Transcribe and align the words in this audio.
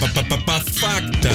По 0.00 0.52
фактам. 0.52 1.32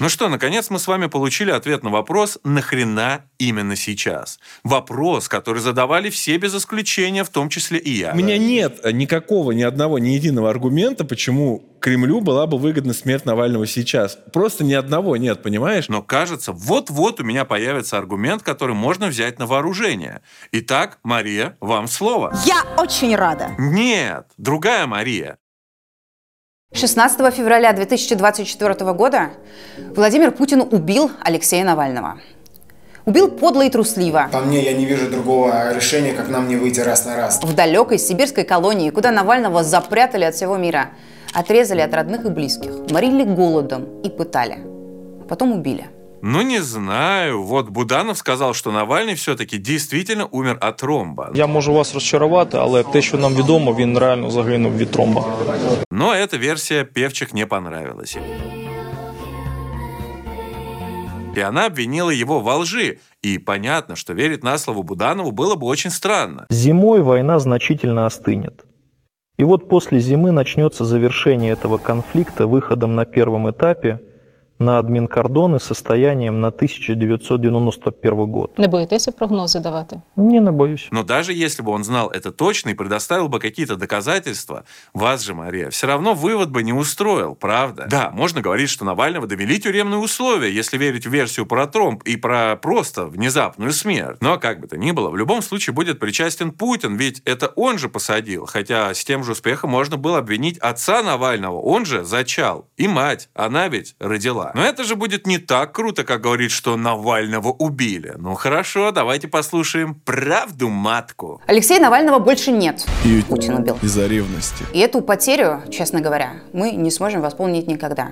Ну 0.00 0.08
что, 0.08 0.28
наконец 0.28 0.68
мы 0.70 0.78
с 0.78 0.86
вами 0.86 1.06
получили 1.06 1.50
ответ 1.50 1.82
на 1.84 1.90
вопрос 1.90 2.38
«Нахрена 2.44 3.24
именно 3.38 3.76
сейчас?». 3.76 4.38
Вопрос, 4.64 5.28
который 5.28 5.62
задавали 5.62 6.10
все 6.10 6.36
без 6.36 6.54
исключения, 6.54 7.24
в 7.24 7.30
том 7.30 7.48
числе 7.48 7.78
и 7.78 7.90
я. 7.90 8.12
У 8.12 8.16
меня 8.16 8.36
нет 8.36 8.80
никакого, 8.92 9.52
ни 9.52 9.62
одного, 9.62 9.98
ни 9.98 10.08
единого 10.08 10.50
аргумента, 10.50 11.04
почему 11.04 11.74
Кремлю 11.80 12.20
была 12.20 12.46
бы 12.46 12.58
выгодна 12.58 12.92
смерть 12.92 13.24
Навального 13.24 13.66
сейчас. 13.66 14.18
Просто 14.32 14.64
ни 14.64 14.74
одного 14.74 15.16
нет, 15.16 15.42
понимаешь? 15.42 15.88
Но 15.88 16.02
кажется, 16.02 16.52
вот-вот 16.52 17.20
у 17.20 17.24
меня 17.24 17.44
появится 17.44 17.96
аргумент, 17.96 18.42
который 18.42 18.74
можно 18.74 19.06
взять 19.06 19.38
на 19.38 19.46
вооружение. 19.46 20.22
Итак, 20.50 20.98
Мария, 21.02 21.56
вам 21.60 21.86
слово. 21.86 22.36
Я 22.44 22.64
очень 22.76 23.14
рада. 23.14 23.50
Нет, 23.58 24.26
другая 24.36 24.86
Мария. 24.86 25.38
16 26.74 27.32
февраля 27.32 27.72
2024 27.72 28.92
года 28.94 29.30
Владимир 29.94 30.32
Путин 30.32 30.60
убил 30.60 31.08
Алексея 31.22 31.64
Навального. 31.64 32.18
Убил 33.06 33.30
подло 33.30 33.62
и 33.62 33.70
трусливо. 33.70 34.28
По 34.32 34.40
мне, 34.40 34.60
я 34.64 34.72
не 34.72 34.84
вижу 34.84 35.08
другого 35.08 35.72
решения, 35.72 36.12
как 36.14 36.28
нам 36.28 36.48
не 36.48 36.56
выйти 36.56 36.80
раз 36.80 37.06
на 37.06 37.14
раз. 37.16 37.40
В 37.40 37.54
далекой 37.54 37.98
сибирской 37.98 38.42
колонии, 38.42 38.90
куда 38.90 39.12
Навального 39.12 39.62
запрятали 39.62 40.24
от 40.24 40.34
всего 40.34 40.56
мира, 40.56 40.90
отрезали 41.32 41.80
от 41.80 41.94
родных 41.94 42.24
и 42.24 42.28
близких, 42.28 42.72
морили 42.90 43.22
голодом 43.22 44.00
и 44.02 44.08
пытали. 44.08 44.58
Потом 45.28 45.52
убили. 45.52 45.86
Ну, 46.23 46.41
не 46.41 46.61
знаю. 46.61 47.43
Вот 47.43 47.69
Буданов 47.69 48.17
сказал, 48.17 48.53
що 48.53 48.71
Навальний 48.71 49.13
все-таки 49.13 49.57
дійсно 49.57 50.27
умер 50.31 50.57
от 50.61 50.77
тромба. 50.77 51.31
Я 51.35 51.47
можу 51.47 51.73
вас 51.73 51.93
розчарувати, 51.93 52.57
але 52.57 52.83
те, 52.83 53.01
що 53.01 53.17
нам 53.17 53.35
відомо, 53.35 53.75
він 53.75 53.97
реально 53.97 54.31
загинув 54.31 54.77
від 54.77 54.91
тромба. 54.91 55.25
Но 55.91 56.13
эта 56.13 56.37
версия 56.37 56.83
Певчих 56.83 57.33
не 57.33 57.45
понравилась. 57.45 58.17
И 61.37 61.41
она 61.41 61.65
обвинила 61.67 62.11
его 62.11 62.41
во 62.41 62.57
лжи. 62.57 62.97
И 63.21 63.37
понятно, 63.37 63.95
что 63.95 64.13
верить 64.13 64.43
на 64.43 64.57
слово 64.57 64.83
Буданову 64.83 65.31
было 65.31 65.55
бы 65.55 65.67
очень 65.67 65.91
странно. 65.91 66.45
Зимой 66.49 67.01
война 67.01 67.39
значительно 67.39 68.05
остынет. 68.05 68.65
И 69.37 69.43
вот 69.45 69.69
после 69.69 69.99
зимы 69.99 70.31
начнется 70.31 70.83
завершение 70.83 71.53
этого 71.53 71.77
конфликта 71.77 72.45
выходом 72.45 72.95
на 72.95 73.05
первом 73.05 73.49
этапе 73.49 73.99
на 74.58 74.78
адмінкордони 74.78 75.58
состоянием 75.58 76.40
на 76.40 76.48
1991 76.48 78.14
год. 78.14 78.50
Не 78.58 78.68
боїтеся 78.68 79.12
прогнози 79.12 79.60
давати? 79.60 80.00
Не, 80.16 80.40
не 80.40 80.50
боюсь. 80.50 80.88
Но 80.92 81.02
даже 81.02 81.32
если 81.32 81.64
бы 81.64 81.72
он 81.72 81.84
знал 81.84 82.12
это 82.14 82.30
точно 82.30 82.70
и 82.70 82.74
предоставил 82.74 83.28
бы 83.28 83.38
какие-то 83.38 83.76
доказательства, 83.76 84.62
вас 84.94 85.22
же, 85.22 85.34
Мария, 85.34 85.68
все 85.68 85.86
равно 85.86 86.14
вывод 86.14 86.50
бы 86.50 86.62
не 86.62 86.72
устроил, 86.72 87.34
правда? 87.34 87.86
Да, 87.90 88.10
можно 88.10 88.40
говорить, 88.40 88.70
что 88.70 88.84
Навального 88.84 89.26
довели 89.26 89.58
тюремные 89.58 89.98
условия, 89.98 90.50
если 90.50 90.78
верить 90.78 91.06
в 91.06 91.10
версию 91.10 91.46
про 91.46 91.66
тромб 91.66 92.02
и 92.02 92.16
про 92.16 92.56
просто 92.56 93.06
внезапную 93.06 93.72
смерть. 93.72 94.18
Но 94.20 94.38
как 94.38 94.60
бы 94.60 94.66
то 94.66 94.76
ни 94.76 94.92
было, 94.92 95.10
в 95.10 95.16
любом 95.16 95.42
случае 95.42 95.74
будет 95.74 95.98
причастен 95.98 96.52
Путин, 96.52 96.96
ведь 96.96 97.22
это 97.24 97.48
он 97.56 97.78
же 97.78 97.88
посадил, 97.88 98.46
хотя 98.46 98.94
с 98.94 99.04
тем 99.04 99.24
же 99.24 99.32
успехом 99.32 99.70
можно 99.70 99.96
было 99.96 100.18
обвинить 100.18 100.58
отца 100.58 101.02
Навального, 101.02 101.60
он 101.60 101.84
же 101.84 102.04
зачал, 102.04 102.68
и 102.76 102.88
мать, 102.88 103.28
она 103.34 103.68
ведь 103.68 103.96
родила. 103.98 104.43
Но 104.54 104.64
это 104.64 104.84
же 104.84 104.96
будет 104.96 105.26
не 105.26 105.38
так 105.38 105.72
круто, 105.72 106.04
как 106.04 106.20
говорит, 106.20 106.50
что 106.50 106.76
Навального 106.76 107.48
убили. 107.48 108.14
Ну 108.16 108.34
хорошо, 108.34 108.90
давайте 108.90 109.28
послушаем 109.28 109.94
правду 109.94 110.68
матку. 110.68 111.40
Алексея 111.46 111.80
Навального 111.80 112.18
больше 112.18 112.50
нет. 112.50 112.84
И 113.04 113.22
Путин 113.22 113.56
убил. 113.56 113.78
из-за 113.82 114.06
ревности. 114.06 114.64
И 114.72 114.78
эту 114.78 115.00
потерю, 115.00 115.62
честно 115.70 116.00
говоря, 116.00 116.34
мы 116.52 116.72
не 116.72 116.90
сможем 116.90 117.20
восполнить 117.20 117.66
никогда. 117.66 118.10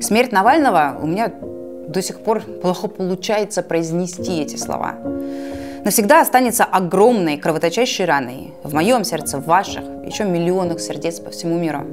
Смерть 0.00 0.32
Навального 0.32 0.98
у 1.00 1.06
меня 1.06 1.32
до 1.88 2.02
сих 2.02 2.20
пор 2.20 2.40
плохо 2.40 2.88
получается 2.88 3.62
произнести 3.62 4.40
эти 4.40 4.56
слова. 4.56 4.96
Навсегда 5.84 6.20
останется 6.20 6.64
огромной 6.64 7.36
кровоточащей 7.36 8.04
раной 8.04 8.54
в 8.64 8.74
моем 8.74 9.04
сердце, 9.04 9.38
в 9.38 9.46
ваших, 9.46 9.84
еще 10.04 10.24
миллионах 10.24 10.80
сердец 10.80 11.20
по 11.20 11.30
всему 11.30 11.58
миру. 11.58 11.86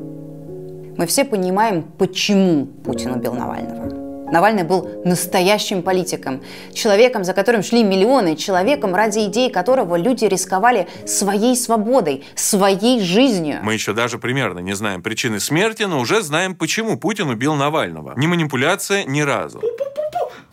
Мы 0.97 1.07
все 1.07 1.25
понимаем, 1.25 1.83
почему 1.83 2.65
Путин 2.65 3.13
убил 3.13 3.33
Навального. 3.33 4.31
Навальный 4.31 4.63
был 4.63 4.89
настоящим 5.05 5.83
политиком, 5.83 6.41
человеком, 6.73 7.23
за 7.23 7.33
которым 7.33 7.61
шли 7.61 7.83
миллионы, 7.83 8.35
человеком, 8.35 8.95
ради 8.95 9.25
идей 9.25 9.51
которого 9.51 9.95
люди 9.95 10.25
рисковали 10.25 10.87
своей 11.05 11.55
свободой, 11.55 12.23
своей 12.35 12.99
жизнью. 12.99 13.59
Мы 13.63 13.73
еще 13.73 13.93
даже 13.93 14.17
примерно 14.17 14.59
не 14.59 14.73
знаем 14.73 15.03
причины 15.03 15.39
смерти, 15.39 15.83
но 15.83 15.99
уже 15.99 16.21
знаем, 16.21 16.55
почему 16.55 16.97
Путин 16.97 17.29
убил 17.29 17.53
Навального. 17.55 18.13
Не 18.15 18.27
манипуляция 18.27 19.03
ни 19.03 19.21
разу. 19.21 19.61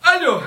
Алло, 0.01 0.41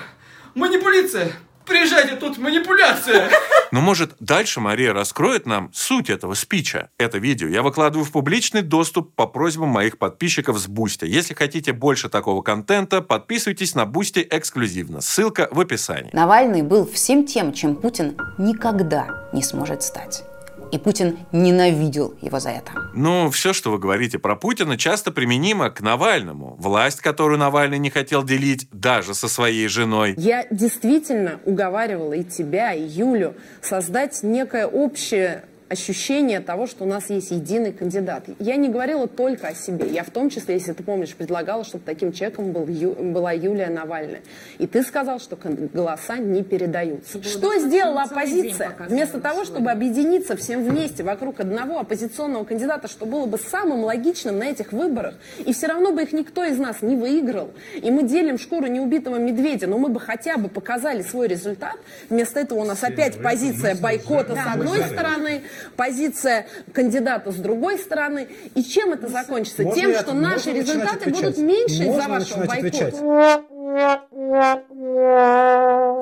манипуляция! 0.54 1.32
Приезжайте, 1.66 2.16
тут 2.16 2.38
манипуляция! 2.38 3.30
Но 3.72 3.80
может 3.80 4.14
дальше 4.20 4.60
Мария 4.60 4.92
раскроет 4.92 5.46
нам 5.46 5.70
суть 5.72 6.10
этого 6.10 6.34
спича. 6.34 6.90
Это 6.98 7.18
видео 7.18 7.48
я 7.48 7.62
выкладываю 7.62 8.04
в 8.04 8.12
публичный 8.12 8.62
доступ 8.62 9.14
по 9.14 9.26
просьбам 9.26 9.70
моих 9.70 9.98
подписчиков 9.98 10.58
с 10.58 10.66
Boosty. 10.66 11.06
Если 11.06 11.34
хотите 11.34 11.72
больше 11.72 12.08
такого 12.08 12.42
контента, 12.42 13.00
подписывайтесь 13.00 13.74
на 13.74 13.86
Boosty 13.86 14.26
эксклюзивно. 14.30 15.00
Ссылка 15.00 15.48
в 15.50 15.58
описании. 15.58 16.10
Навальный 16.12 16.62
был 16.62 16.86
всем 16.86 17.26
тем, 17.26 17.52
чем 17.52 17.76
Путин 17.76 18.16
никогда 18.38 19.28
не 19.32 19.42
сможет 19.42 19.82
стать. 19.82 20.24
И 20.74 20.78
Путин 20.78 21.18
ненавидел 21.30 22.16
его 22.20 22.40
за 22.40 22.50
это. 22.50 22.72
Ну, 22.94 23.30
все, 23.30 23.52
что 23.52 23.70
вы 23.70 23.78
говорите 23.78 24.18
про 24.18 24.34
Путина, 24.34 24.76
часто 24.76 25.12
применимо 25.12 25.70
к 25.70 25.80
Навальному. 25.80 26.56
Власть, 26.58 27.00
которую 27.00 27.38
Навальный 27.38 27.78
не 27.78 27.90
хотел 27.90 28.24
делить 28.24 28.66
даже 28.72 29.14
со 29.14 29.28
своей 29.28 29.68
женой. 29.68 30.14
Я 30.16 30.44
действительно 30.50 31.38
уговаривала 31.44 32.14
и 32.14 32.24
тебя, 32.24 32.72
и 32.72 32.82
Юлю 32.82 33.36
создать 33.62 34.24
некое 34.24 34.66
общее 34.66 35.44
ощущение 35.74 36.40
того, 36.40 36.66
что 36.66 36.84
у 36.84 36.86
нас 36.86 37.10
есть 37.10 37.30
единый 37.30 37.72
кандидат. 37.72 38.24
Я 38.38 38.56
не 38.56 38.68
говорила 38.68 39.06
только 39.06 39.48
о 39.48 39.54
себе. 39.54 39.86
Я 39.88 40.02
в 40.04 40.10
том 40.10 40.30
числе, 40.30 40.54
если 40.54 40.72
ты 40.72 40.82
помнишь, 40.82 41.14
предлагала, 41.14 41.64
чтобы 41.64 41.84
таким 41.84 42.12
человеком 42.12 42.52
был 42.52 42.66
Ю- 42.68 42.94
была 42.94 43.32
Юлия 43.32 43.68
Навальная. 43.68 44.22
И 44.58 44.66
ты 44.66 44.82
сказал, 44.82 45.20
что 45.20 45.36
голоса 45.36 46.16
не 46.16 46.42
передаются. 46.42 47.22
Что 47.22 47.58
сделала 47.58 48.02
оппозиция? 48.02 48.74
Вместо 48.88 49.20
того, 49.20 49.44
чтобы 49.44 49.70
объединиться 49.70 50.36
всем 50.36 50.64
вместе 50.64 51.02
вокруг 51.02 51.40
одного 51.40 51.80
оппозиционного 51.80 52.44
кандидата, 52.44 52.88
что 52.88 53.04
было 53.06 53.26
бы 53.26 53.38
самым 53.38 53.84
логичным 53.84 54.38
на 54.38 54.44
этих 54.44 54.72
выборах, 54.72 55.14
и 55.44 55.52
все 55.52 55.66
равно 55.66 55.92
бы 55.92 56.02
их 56.02 56.12
никто 56.12 56.44
из 56.44 56.58
нас 56.58 56.82
не 56.82 56.96
выиграл. 56.96 57.50
И 57.74 57.90
мы 57.90 58.04
делим 58.04 58.38
шкуру 58.38 58.66
неубитого 58.66 59.16
медведя, 59.16 59.66
но 59.66 59.78
мы 59.78 59.88
бы 59.88 60.00
хотя 60.00 60.36
бы 60.36 60.48
показали 60.48 61.02
свой 61.02 61.28
результат. 61.28 61.76
Вместо 62.08 62.40
этого 62.40 62.60
у 62.60 62.64
нас 62.64 62.82
опять 62.82 63.20
позиция 63.22 63.74
бойкота 63.74 64.34
с 64.36 64.54
одной 64.54 64.82
стороны, 64.84 65.42
позиция 65.76 66.46
кандидата 66.72 67.32
с 67.32 67.36
другой 67.36 67.78
стороны. 67.78 68.28
И 68.54 68.62
чем 68.62 68.92
это 68.92 69.08
закончится? 69.08 69.64
Тем, 69.64 69.94
что 69.94 70.12
наши 70.12 70.52
результаты 70.52 71.10
будут 71.10 71.38
меньше 71.38 71.84
из-за 71.84 72.08
вашего 72.08 72.44
бойкота. 72.44 73.44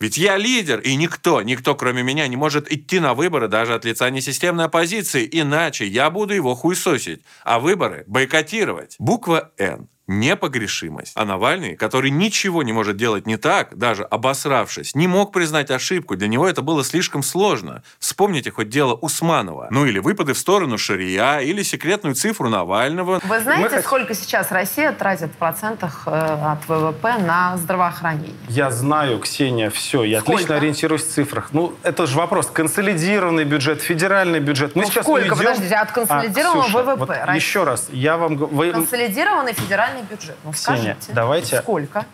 Ведь 0.01 0.19
я 0.19 0.37
лидер, 0.37 0.81
и 0.81 0.95
никто, 0.97 1.43
никто 1.43 1.75
кроме 1.75 2.03
меня 2.03 2.29
не 2.29 2.37
может 2.37 2.71
идти 2.71 3.01
на 3.01 3.15
выборы 3.15 3.49
даже 3.49 3.75
от 3.75 3.85
лица 3.85 4.11
несистемной 4.11 4.67
оппозиции, 4.67 5.29
иначе 5.31 5.87
я 5.87 6.11
буду 6.11 6.35
его 6.35 6.55
хуесосить, 6.55 7.23
а 7.45 7.61
выборы 7.61 8.05
бойкотировать. 8.07 8.97
Буква 8.99 9.53
«Н». 9.59 9.89
Непогрешимость. 10.21 11.13
А 11.17 11.25
Навальный, 11.25 11.77
который 11.77 12.11
ничего 12.11 12.63
не 12.63 12.73
может 12.73 12.97
делать 12.97 13.27
не 13.27 13.37
так, 13.37 13.77
даже 13.77 14.05
обосравшись, 14.05 14.95
не 14.95 15.07
мог 15.09 15.33
признать 15.33 15.71
ошибку. 15.71 16.17
Для 16.17 16.29
него 16.29 16.49
это 16.49 16.63
было 16.63 16.85
слишком 16.85 17.23
сложно. 17.23 17.83
Вспомните 17.99 18.51
хоть 18.51 18.69
дело 18.69 18.95
Усманова. 18.95 19.69
Ну 19.71 19.87
или 19.87 19.99
выпады 19.99 20.33
в 20.35 20.39
сторону 20.39 20.79
Шария, 20.79 21.39
или 21.39 21.63
секретную 21.63 22.15
цифру 22.15 22.49
Навального. 22.49 23.21
Вы 23.25 23.41
знаете, 23.41 23.81
сколько 23.83 24.15
сейчас 24.15 24.51
Россия 24.53 24.93
тратит 24.93 25.31
в 25.33 25.37
процентах 25.37 26.03
э, 26.07 26.11
от 26.11 26.69
ВВП 26.69 27.19
на 27.19 27.57
здравоохранение? 27.57 28.35
Я 28.49 28.71
знаю, 28.71 29.19
Ксения, 29.21 29.71
все. 29.71 30.03
Я 30.05 30.21
Сколько? 30.21 30.37
отлично 30.39 30.57
ориентируюсь 30.57 31.03
в 31.05 31.11
цифрах. 31.11 31.49
Ну, 31.53 31.75
это 31.83 32.07
же 32.07 32.17
вопрос. 32.17 32.47
Консолидированный 32.47 33.45
бюджет, 33.45 33.83
федеральный 33.83 34.41
бюджет. 34.41 34.75
Мы 34.77 34.83
Ну, 34.83 34.89
сейчас 34.89 35.05
сколько? 35.05 35.25
уйдем- 35.25 35.37
Подождите, 35.39 35.75
от 35.75 35.93
консолидированного 35.93 36.63
А, 36.63 36.65
Ксюша, 36.69 36.83
ВВП 36.83 36.97
вот 36.97 37.09
России. 37.11 37.35
еще 37.35 37.65
раз, 37.65 37.89
я 37.93 38.17
вам... 38.17 38.37
Вы, 38.37 38.73
Консолидированный 38.73 39.53
федеральный 39.53 40.02
бюджет. 40.11 40.37
Ну, 40.45 40.53
Ксения, 40.53 40.81
скажите. 40.95 41.13
давайте- 41.13 41.59
Сколько? 41.61 42.07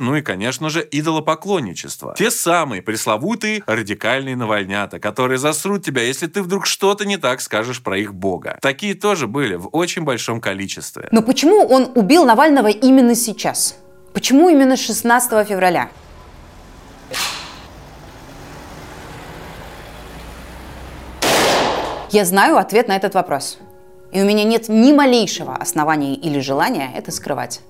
Ну 0.00 0.16
и, 0.16 0.22
конечно 0.22 0.70
же, 0.70 0.86
идолопоклонничество. 0.90 2.14
Те 2.18 2.30
самые 2.32 2.82
пресловутые 2.82 3.62
радикальные 3.64 4.34
навальнята, 4.34 4.98
которые 4.98 5.38
засрут 5.38 5.84
тебя, 5.84 6.02
если 6.02 6.26
ты 6.26 6.42
вдруг 6.42 6.66
что-то 6.66 7.04
не 7.04 7.16
так 7.16 7.40
скажешь 7.40 7.80
про 7.80 7.96
их 7.96 8.12
бога. 8.12 8.58
Такие 8.60 8.94
тоже 8.94 9.28
были 9.28 9.54
в 9.54 9.68
очень 9.68 10.02
большом 10.02 10.40
количестве. 10.40 11.08
Но 11.12 11.22
почему 11.22 11.64
он 11.64 11.92
убил 11.94 12.24
Навального 12.24 12.68
именно 12.68 13.14
сейчас? 13.14 13.76
Почему 14.12 14.48
именно 14.48 14.76
16 14.76 15.44
февраля? 15.46 15.88
Я 22.10 22.24
знаю 22.24 22.58
ответ 22.58 22.88
на 22.88 22.96
этот 22.96 23.14
вопрос. 23.14 23.58
И 24.14 24.22
у 24.22 24.24
меня 24.24 24.44
нет 24.44 24.68
ни 24.68 24.92
малейшего 24.92 25.54
основания 25.54 26.14
или 26.14 26.38
желания 26.40 26.90
это 26.96 27.10
скрывать. 27.10 27.60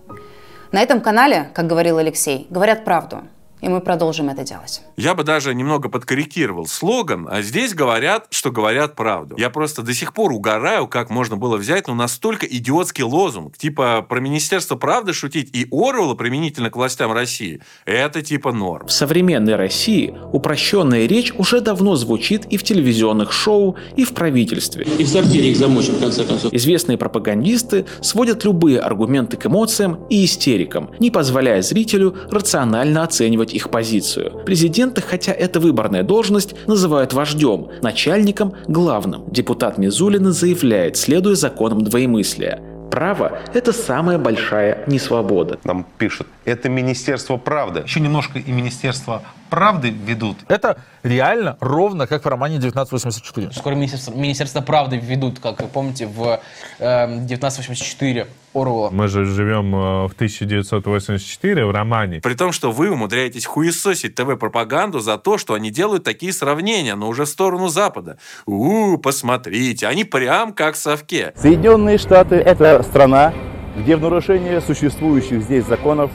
На 0.71 0.81
этом 0.81 1.01
канале, 1.01 1.51
как 1.55 1.67
говорил 1.67 1.99
Алексей, 1.99 2.47
говорят 2.51 2.85
правду– 2.85 3.25
и 3.65 3.69
мы 3.69 3.81
продолжим 3.81 4.29
это 4.29 4.45
делать. 4.45 4.83
Я 4.97 5.15
бы 5.15 5.25
даже 5.25 5.55
немного 5.55 5.89
подкорректировал 5.89 6.67
слоган, 6.67 7.27
а 7.31 7.41
здесь 7.41 7.73
говорят, 7.73 8.27
что 8.31 8.51
говорят 8.51 8.95
правду. 8.95 9.37
Я 9.39 9.49
просто 9.49 9.83
до 9.83 9.95
сих 9.95 10.13
пор 10.13 10.33
угораю, 10.33 10.87
как 10.87 11.09
можно 11.09 11.37
было 11.37 11.57
взять, 11.57 11.89
ну, 11.89 11.95
настолько 11.95 12.45
идиотский 12.47 13.05
лозунг, 13.05 13.57
типа 13.57 14.05
про 14.07 14.21
Министерство 14.21 14.77
правды 14.77 15.15
шутить 15.15 15.49
и 15.57 15.67
Орвелла 15.73 16.15
применительно 16.15 16.71
к 16.71 16.77
властям 16.77 17.13
России. 17.13 17.63
Это 17.87 18.21
типа 18.21 18.53
норм. 18.53 18.87
В 18.87 18.93
современной 18.93 19.57
России 19.57 20.15
упрощенная 20.33 21.07
речь 21.07 21.33
уже 21.33 21.61
давно 21.61 21.97
звучит 21.97 22.45
и 22.47 22.59
в 22.59 22.65
телевизионных 22.65 23.33
шоу, 23.33 23.77
и 23.97 24.05
в 24.05 24.13
правительстве. 24.13 24.85
И 24.99 25.05
в 25.05 25.09
сортире 25.09 25.51
их 25.53 25.57
замочим, 25.57 25.95
в 25.95 26.01
конце 26.01 26.25
концов. 26.25 26.53
Известные 26.53 26.99
пропагандисты 26.99 27.87
сводят 28.03 28.45
любые 28.45 28.79
аргументы 28.79 29.39
к 29.39 29.47
эмоциям 29.47 30.07
и 30.11 30.27
истерикам, 30.27 30.91
не 30.99 31.11
позволяя 31.11 31.63
зрителю 31.63 32.15
рационально 32.31 33.05
оценивать 33.05 33.54
их 33.55 33.71
позицию. 33.71 34.43
Президента, 34.45 35.01
хотя 35.01 35.33
это 35.33 35.61
выборная 35.61 36.03
должность, 36.03 36.55
называют 36.67 37.13
вождем, 37.13 37.69
начальником– 37.83 38.55
главным. 38.67 39.25
Депутат 39.31 39.79
Мизулина 39.79 40.33
заявляет, 40.33 40.97
следуя 40.97 41.35
законам 41.35 41.83
двоемыслия. 41.83 42.61
Право– 42.91 43.39
это 43.55 43.73
самая 43.73 44.19
большая 44.19 44.85
несвобода. 44.87 45.59
Нам 45.65 45.87
пишут, 45.99 46.27
это 46.45 46.69
Министерство 46.69 47.37
правды. 47.37 47.81
Еще 47.81 48.01
немножко 48.01 48.39
и 48.39 48.53
Министерство 48.53 49.23
правды 49.51 49.91
ведут. 49.91 50.37
Это 50.49 50.79
реально 51.05 51.57
ровно 51.61 52.07
как 52.07 52.25
в 52.25 52.29
романе 52.29 52.57
1984. 52.57 53.53
Скоро 53.53 53.75
Министерство, 53.75 54.13
Министерство 54.13 54.61
правды 54.61 54.97
ведут, 54.97 55.39
как 55.39 55.63
вы 55.63 55.69
помните, 55.69 56.07
в 56.07 56.41
э, 56.81 57.05
1984 57.05 58.27
Орвелла. 58.55 58.91
Мы 58.91 59.09
же 59.09 59.25
живем 59.27 59.75
э, 59.75 60.09
в 60.09 60.13
1984 60.15 61.67
в 61.67 61.71
романе. 61.71 62.21
При 62.23 62.35
том, 62.35 62.53
что 62.53 62.73
вы 62.73 62.91
умудряетесь 62.91 63.45
хуесосить 63.45 64.15
ТВ-пропаганду 64.15 65.01
за 65.01 65.19
то, 65.19 65.39
что 65.39 65.55
они 65.55 65.71
делают 65.71 66.05
такие 66.05 66.33
сравнения, 66.33 66.95
но 66.95 67.09
уже 67.09 67.27
в 67.27 67.29
сторону 67.29 67.69
Запада. 67.69 68.19
У, 68.47 68.95
-у 68.95 68.99
посмотрите, 68.99 69.87
они 69.87 70.05
прям 70.05 70.53
как 70.53 70.77
совке. 70.77 71.33
Соединенные 71.37 71.99
Штаты– 71.99 72.37
это 72.37 72.83
страна, 72.83 73.35
где 73.77 73.97
в 73.97 74.01
нарушение 74.01 74.61
существующих 74.61 75.43
здесь 75.43 75.65
законов 75.65 76.11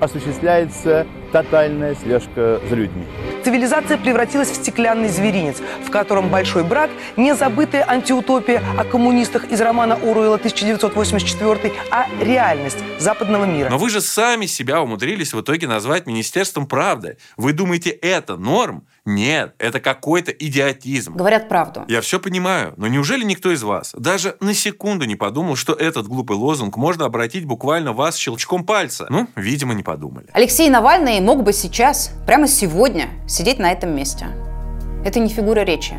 осуществляется 0.00 1.06
тотальная 1.32 1.94
слежка 1.94 2.60
за 2.68 2.76
людьми. 2.76 3.04
Цивилизация 3.44 3.98
превратилась 3.98 4.48
в 4.50 4.54
стеклянный 4.54 5.08
зверинец, 5.08 5.56
в 5.84 5.90
котором 5.90 6.28
большой 6.30 6.64
брак– 6.64 6.90
не 7.16 7.34
забытая 7.34 7.88
антиутопия 7.88 8.62
о 8.78 8.84
коммунистах 8.84 9.50
из 9.50 9.60
романа 9.60 9.94
Оруэлла 9.94 10.36
1984, 10.36 11.72
а 11.90 12.06
реальность 12.20 12.78
западного 12.98 13.44
мира. 13.44 13.68
Но 13.70 13.78
вы 13.78 13.90
же 13.90 14.00
сами 14.00 14.46
себя 14.46 14.80
умудрились 14.82 15.32
в 15.32 15.40
итоге 15.40 15.68
назвать 15.68 16.06
Министерством 16.06 16.66
правды. 16.66 17.18
Вы 17.36 17.52
думаете, 17.52 17.90
это 17.90 18.36
норм? 18.36 18.86
Нет, 19.06 19.54
это 19.58 19.78
какой-то 19.78 20.32
идиотизм. 20.32 21.14
Говорят 21.14 21.48
правду. 21.48 21.84
Я 21.86 22.00
все 22.00 22.18
понимаю, 22.18 22.74
но 22.76 22.88
неужели 22.88 23.24
никто 23.24 23.52
из 23.52 23.62
вас 23.62 23.94
даже 23.96 24.36
на 24.40 24.52
секунду 24.52 25.04
не 25.04 25.14
подумал, 25.14 25.54
что 25.54 25.72
этот 25.72 26.08
глупый 26.08 26.36
лозунг 26.36 26.76
можно 26.76 27.04
обратить 27.04 27.44
буквально 27.44 27.92
вас 27.92 28.16
щелчком 28.16 28.64
пальца? 28.64 29.06
Ну, 29.08 29.28
видимо, 29.36 29.74
не 29.74 29.84
подумали. 29.84 30.26
Алексей 30.32 30.68
Навальный 30.68 31.20
мог 31.20 31.44
бы 31.44 31.52
сейчас, 31.52 32.10
прямо 32.26 32.48
сегодня, 32.48 33.08
сидеть 33.28 33.60
на 33.60 33.70
этом 33.70 33.94
месте. 33.94 34.26
Это 35.04 35.20
не 35.20 35.28
фигура 35.28 35.60
речи. 35.60 35.94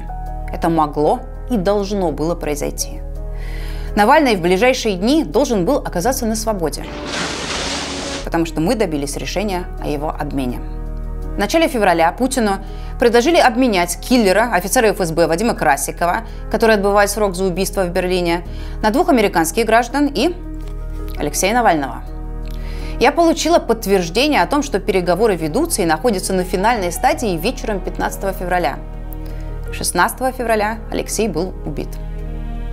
Это 0.52 0.70
могло 0.70 1.22
и 1.50 1.56
должно 1.56 2.12
было 2.12 2.36
произойти. 2.36 3.00
Навальный 3.96 4.36
в 4.36 4.42
ближайшие 4.42 4.98
дни 4.98 5.24
должен 5.24 5.66
был 5.66 5.78
оказаться 5.78 6.26
на 6.26 6.36
свободе, 6.36 6.86
потому 8.26 8.46
что 8.46 8.60
мы 8.60 8.76
добились 8.76 9.16
решения 9.16 9.66
о 9.82 9.88
его 9.88 10.10
обмене. 10.10 10.60
В 11.38 11.40
начале 11.40 11.68
февраля 11.68 12.12
Путину 12.12 12.58
предложили 13.00 13.38
обменять 13.38 14.00
киллера, 14.00 14.52
офицера 14.54 14.94
ФСБ 14.94 15.28
Вадима 15.28 15.54
Красикова, 15.54 16.28
который 16.52 16.76
отбывает 16.76 17.10
срок 17.10 17.36
за 17.36 17.46
убийство 17.46 17.84
в 17.84 17.90
Берлине, 17.92 18.46
на 18.82 18.92
двух 18.92 19.10
американских 19.10 19.66
граждан 19.66 20.12
и 20.14 20.36
Алексея 21.18 21.54
Навального. 21.54 22.04
Я 23.00 23.12
получила 23.12 23.60
подтверждение 23.60 24.42
о 24.42 24.48
том, 24.48 24.64
что 24.64 24.80
переговоры 24.80 25.36
ведутся 25.36 25.84
и 25.84 25.86
находятся 25.86 26.34
на 26.34 26.44
финальной 26.44 26.92
стадии 26.92 27.38
вечером 27.38 27.80
15 27.80 28.36
февраля. 28.36 28.80
16 29.72 30.36
февраля 30.36 30.80
Алексей 30.92 31.28
был 31.28 31.54
убит. 31.66 31.90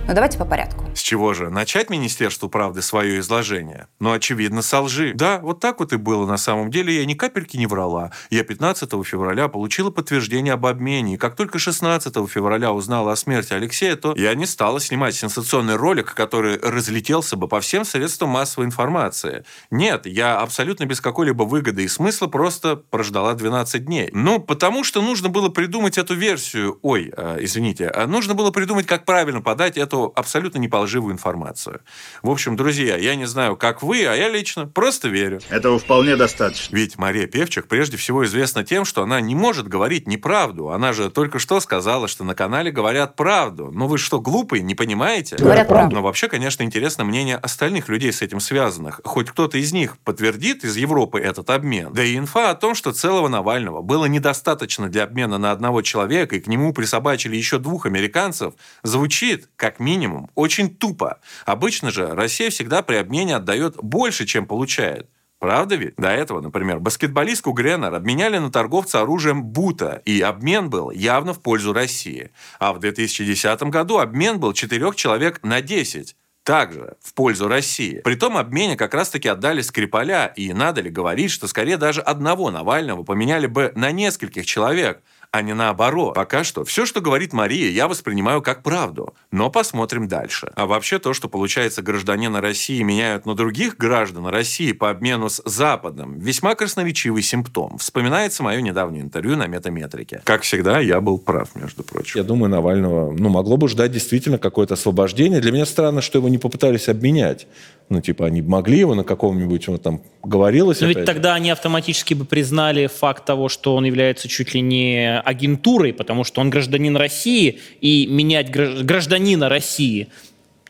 Но 0.07 0.13
давайте 0.13 0.39
по 0.39 0.45
порядку. 0.45 0.84
С 0.95 1.01
чего 1.01 1.33
же? 1.33 1.49
Начать 1.49 1.89
Министерству 1.89 2.47
правды 2.47 2.81
свое 2.81 3.19
изложение? 3.19 3.87
Ну, 3.99 4.13
очевидно, 4.13 4.61
со 4.61 4.79
лжи. 4.79 5.11
Да, 5.13 5.39
вот 5.39 5.59
так 5.59 5.81
вот 5.81 5.91
и 5.91 5.97
было 5.97 6.25
на 6.25 6.37
самом 6.37 6.71
деле. 6.71 6.95
Я 6.95 7.05
ни 7.05 7.15
капельки 7.15 7.57
не 7.57 7.67
врала. 7.67 8.11
Я 8.29 8.45
15 8.45 8.89
февраля 9.05 9.49
получила 9.49 9.91
подтверждение 9.91 10.53
об 10.53 10.65
обмене. 10.65 11.15
И 11.15 11.17
как 11.17 11.35
только 11.35 11.59
16 11.59 12.13
февраля 12.29 12.71
узнала 12.71 13.11
о 13.11 13.15
смерти 13.17 13.51
Алексея, 13.51 13.97
то 13.97 14.15
я 14.15 14.33
не 14.35 14.45
стала 14.45 14.79
снимать 14.79 15.15
сенсационный 15.15 15.75
ролик, 15.75 16.13
который 16.13 16.57
разлетелся 16.61 17.35
бы 17.35 17.49
по 17.49 17.59
всем 17.59 17.83
средствам 17.83 18.29
массовой 18.29 18.65
информации. 18.65 19.43
Нет, 19.71 20.05
я 20.05 20.39
абсолютно 20.39 20.85
без 20.85 21.01
какой-либо 21.01 21.43
выгоды 21.43 21.83
и 21.83 21.89
смысла 21.89 22.27
просто 22.27 22.77
прождала 22.77 23.33
12 23.33 23.83
дней. 23.83 24.11
Ну, 24.13 24.39
потому 24.39 24.85
что 24.85 25.01
нужно 25.01 25.27
было 25.27 25.49
придумать 25.49 25.97
эту 25.97 26.15
версию. 26.15 26.79
Ой, 26.83 27.11
э, 27.15 27.39
извините. 27.41 27.91
Нужно 28.07 28.33
было 28.33 28.51
придумать, 28.51 28.85
как 28.85 29.03
правильно 29.03 29.41
подать 29.41 29.75
эту 29.75 30.13
абсолютно 30.15 30.59
неположивую 30.85 31.13
информацию. 31.13 31.81
В 32.21 32.29
общем, 32.29 32.55
друзья, 32.55 32.95
я 32.97 33.15
не 33.15 33.25
знаю, 33.25 33.55
как 33.55 33.81
вы, 33.81 34.05
а 34.05 34.13
я 34.13 34.29
лично 34.29 34.67
просто 34.67 35.09
верю. 35.09 35.39
Этого 35.49 35.79
вполне 35.79 36.15
достаточно. 36.15 36.75
Ведь 36.75 36.97
Мария 36.97 37.27
Певчик 37.27 37.67
прежде 37.67 37.97
всего 37.97 38.23
известна 38.25 38.63
тем, 38.63 38.85
что 38.85 39.01
она 39.01 39.19
не 39.21 39.35
может 39.35 39.67
говорить 39.67 40.07
неправду. 40.07 40.69
Она 40.69 40.93
же 40.93 41.09
только 41.09 41.39
что 41.39 41.59
сказала, 41.59 42.07
что 42.07 42.23
на 42.23 42.35
канале 42.35 42.71
говорят 42.71 43.15
правду. 43.15 43.71
Ну 43.73 43.87
вы 43.87 43.97
что, 43.97 44.21
глупые, 44.21 44.61
не 44.61 44.75
понимаете? 44.75 45.37
Говорят 45.37 45.67
правду. 45.67 45.95
Но 45.95 46.01
вообще, 46.01 46.27
конечно, 46.27 46.63
интересно 46.63 47.03
мнение 47.03 47.37
остальных 47.37 47.89
людей 47.89 48.13
с 48.13 48.21
этим 48.21 48.39
связанных. 48.39 49.01
Хоть 49.03 49.29
кто-то 49.29 49.57
из 49.57 49.73
них 49.73 49.97
подтвердит 50.03 50.63
из 50.63 50.75
Европы 50.77 51.19
этот 51.19 51.49
обмен. 51.49 51.93
Да 51.93 52.03
и 52.03 52.17
инфа 52.17 52.51
о 52.51 52.55
том, 52.55 52.75
что 52.75 52.91
целого 52.91 53.27
Навального 53.27 53.81
было 53.81 54.05
недостаточно 54.05 54.89
для 54.89 55.03
обмена 55.03 55.37
на 55.37 55.51
одного 55.51 55.81
человека, 55.81 56.35
и 56.35 56.39
к 56.39 56.47
нему 56.47 56.73
присобачили 56.73 57.35
еще 57.35 57.57
двух 57.57 57.85
американцев, 57.85 58.53
звучит 58.83 59.49
как 59.55 59.79
минимум 59.79 60.29
очень 60.35 60.74
тупо. 60.79 61.19
Обычно 61.45 61.91
же 61.91 62.07
Россия 62.07 62.49
всегда 62.49 62.81
при 62.81 62.95
обмене 62.95 63.37
отдает 63.37 63.75
больше, 63.77 64.25
чем 64.25 64.45
получает. 64.45 65.09
Правда 65.39 65.75
ведь? 65.75 65.95
До 65.97 66.09
этого, 66.09 66.41
например, 66.41 66.79
баскетболистку 66.79 67.51
Греннер 67.51 67.93
обменяли 67.93 68.37
на 68.37 68.51
торговца 68.51 69.01
оружием 69.01 69.43
Бута, 69.43 70.01
и 70.05 70.21
обмен 70.21 70.69
был 70.69 70.91
явно 70.91 71.33
в 71.33 71.41
пользу 71.41 71.73
России. 71.73 72.31
А 72.57 72.73
в 72.73 72.79
2010 72.79 73.63
году 73.63 73.99
обмен 73.99 74.39
был 74.39 74.53
четырех 74.53 74.95
человек 74.95 75.43
на 75.43 75.61
10 75.61 76.15
также 76.43 76.95
в 77.01 77.15
пользу 77.15 77.47
России. 77.47 78.01
При 78.03 78.15
том 78.15 78.37
обмене 78.37 78.77
как 78.77 78.93
раз-таки 78.93 79.27
отдали 79.27 79.61
Скрипаля, 79.61 80.27
и 80.27 80.53
надо 80.53 80.81
ли 80.81 80.91
говорить, 80.91 81.31
что 81.31 81.47
скорее 81.47 81.77
даже 81.77 82.01
одного 82.01 82.51
Навального 82.51 83.01
поменяли 83.03 83.47
бы 83.47 83.71
на 83.75 83.91
нескольких 83.91 84.45
человек– 84.45 85.01
а 85.35 85.41
не 85.41 85.53
наоборот. 85.53 86.15
Пока 86.15 86.45
что 86.45 86.63
все, 86.63 86.85
что 86.85 87.01
говорит 87.01 87.33
Мария, 87.33 87.69
я 87.69 87.89
воспринимаю 87.89 88.41
как 88.41 88.63
правду. 88.63 89.13
Но 89.31 89.49
посмотрим 89.49 90.07
дальше. 90.07 90.49
А 90.55 90.65
вообще 90.65 90.97
то, 90.97 91.13
что 91.13 91.27
получается 91.27 91.81
гражданина 91.81 92.39
России 92.39 92.81
меняют 92.83 93.25
на 93.25 93.35
других 93.35 93.75
граждан 93.75 94.27
России 94.27 94.71
по 94.71 94.89
обмену 94.89 95.27
с 95.27 95.41
Западом, 95.43 96.17
весьма 96.19 96.55
красноречивый 96.55 97.21
симптом. 97.21 97.77
Вспоминается 97.79 98.43
мое 98.43 98.61
недавнее 98.61 99.03
интервью 99.03 99.35
на 99.35 99.47
метаметрике. 99.47 100.21
Как 100.23 100.43
всегда, 100.43 100.79
я 100.79 101.01
был 101.01 101.17
прав, 101.17 101.53
между 101.55 101.83
прочим. 101.83 102.17
Я 102.17 102.23
думаю, 102.23 102.49
Навального 102.49 103.11
ну, 103.11 103.27
могло 103.27 103.57
бы 103.57 103.67
ждать 103.67 103.91
действительно 103.91 104.37
какое-то 104.37 104.75
освобождение. 104.75 105.41
Для 105.41 105.51
меня 105.51 105.65
странно, 105.65 106.01
что 106.01 106.17
его 106.19 106.29
не 106.29 106.37
попытались 106.37 106.87
обменять. 106.87 107.45
Ну, 107.89 108.01
типа, 108.01 108.25
они 108.25 108.41
могли 108.41 108.79
его 108.79 108.95
на 108.95 109.03
каком-нибудь, 109.03 109.67
вот 109.67 109.83
там 109.83 110.01
говорилось. 110.23 110.81
Но 110.81 110.87
ведь 110.87 111.05
тогда 111.05 111.35
они 111.35 111.51
автоматически 111.51 112.15
бы 112.15 112.25
признали 112.25 112.87
факт 112.87 113.25
того, 113.25 113.47
что 113.47 113.75
он 113.75 113.85
является 113.85 114.27
чуть 114.27 114.55
ли 114.55 114.61
не 114.61 115.19
агентурой, 115.19 115.93
потому 115.93 116.23
что 116.23 116.41
он 116.41 116.49
гражданин 116.49 116.97
России, 116.97 117.59
и 117.81 118.07
менять 118.07 118.49
гражданина 118.51 119.49
России 119.49 120.07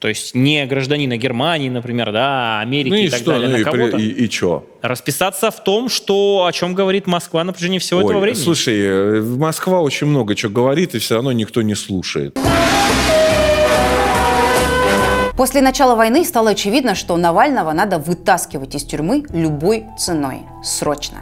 то 0.06 0.10
есть 0.10 0.36
не 0.36 0.66
гражданина 0.68 1.18
Германии, 1.18 1.70
например, 1.70 2.12
да, 2.12 2.60
Америки 2.60 2.90
ну 2.94 2.96
и, 2.96 3.06
и 3.06 3.10
так 3.10 3.22
что? 3.22 3.32
далее, 3.32 3.50
ну 3.50 3.58
на 3.58 3.64
кого-то. 3.64 3.98
И, 3.98 4.06
и, 4.06 4.26
и 4.26 4.30
что? 4.30 4.70
Расписаться 4.84 5.50
в 5.50 5.64
том, 5.64 5.90
что, 5.90 6.46
о 6.46 6.52
чем 6.52 6.76
говорит 6.76 7.08
Москва 7.08 7.44
на 7.44 7.54
протяжении 7.54 7.80
всего 7.80 8.02
Ой, 8.02 8.06
этого 8.06 8.20
времени. 8.20 8.40
Слушай, 8.40 8.76
э, 8.82 9.22
Москва 9.22 9.82
очень 9.82 10.06
много 10.06 10.36
чего 10.36 10.52
говорит, 10.52 10.94
и 10.94 11.00
все 11.00 11.16
равно 11.16 11.32
никто 11.32 11.62
не 11.62 11.74
слушает. 11.74 12.38
После 15.38 15.62
начала 15.62 15.96
войны 15.96 16.24
стало 16.24 16.52
очевидно, 16.52 16.96
что 16.96 17.18
Навального 17.18 17.74
надо 17.74 18.00
вытаскивать 18.00 18.74
из 18.74 18.84
тюрьмы 18.86 19.26
любой 19.30 19.86
ценой, 19.98 20.44
срочно. 20.64 21.18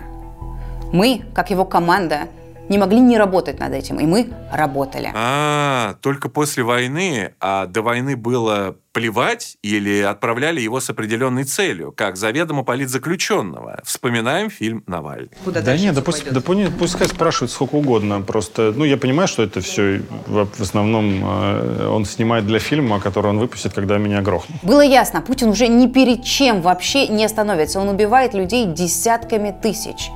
Мы, 0.92 1.24
как 1.34 1.50
его 1.50 1.66
команда, 1.66 2.28
не 2.70 2.78
могли 2.78 3.00
не 3.00 3.18
работать 3.18 3.60
над 3.60 3.74
этим, 3.74 4.00
и 4.00 4.06
мы 4.06 4.30
работали. 4.52 5.12
А, 5.14 5.96
только 6.02 6.30
после 6.30 6.64
войны, 6.64 7.34
а 7.40 7.66
до 7.66 7.82
войны 7.82 8.16
было 8.16 8.76
плевать 8.94 9.58
или 9.64 10.02
отправляли 10.02 10.62
его 10.62 10.80
с 10.80 10.90
определенной 10.90 11.44
целью, 11.46 11.92
как 11.92 12.16
заведомо 12.16 12.64
политзаключенного. 12.64 13.82
Вспоминаем 13.84 14.50
фильм 14.52 14.84
«Навальный». 14.86 15.32
Куда 15.44 15.62
да 15.62 15.76
нет, 15.76 15.96
да 15.96 16.02
пусть, 16.02 16.32
да 16.32 16.42
пусть, 16.42 16.78
пускай 16.78 17.08
спрашивают 17.08 17.52
сколько 17.52 17.76
угодно. 17.76 18.22
Просто, 18.22 18.72
ну, 18.76 18.86
я 18.86 18.98
понимаю, 18.98 19.28
что 19.28 19.42
это 19.42 19.62
все 19.62 20.04
в, 20.28 20.46
в 20.46 20.62
основном 20.62 21.24
э, 21.24 21.88
он 21.88 22.06
снимает 22.06 22.46
для 22.46 22.60
фильма, 22.60 23.00
который 23.00 23.32
он 23.32 23.40
выпустит, 23.40 23.74
когда 23.74 23.98
меня 23.98 24.22
грохнут. 24.22 24.64
Было 24.64 24.82
ясно, 24.82 25.22
Путин 25.22 25.50
уже 25.50 25.68
ни 25.68 25.88
перед 25.88 26.24
чем 26.24 26.62
вообще 26.62 27.08
не 27.08 27.26
остановится. 27.26 27.80
Он 27.80 27.90
убивает 27.90 28.36
людей 28.36 28.68
десятками 28.68 29.56
тысяч. 29.60 30.10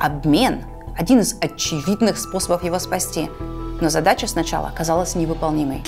Обмен– 0.00 0.64
один 0.96 1.20
из 1.20 1.36
очевидных 1.40 2.18
способов 2.18 2.64
его 2.64 2.78
спасти. 2.78 3.28
Но 3.80 3.88
задача 3.88 4.26
сначала 4.26 4.68
оказалась 4.68 5.14
невыполнимой. 5.14 5.82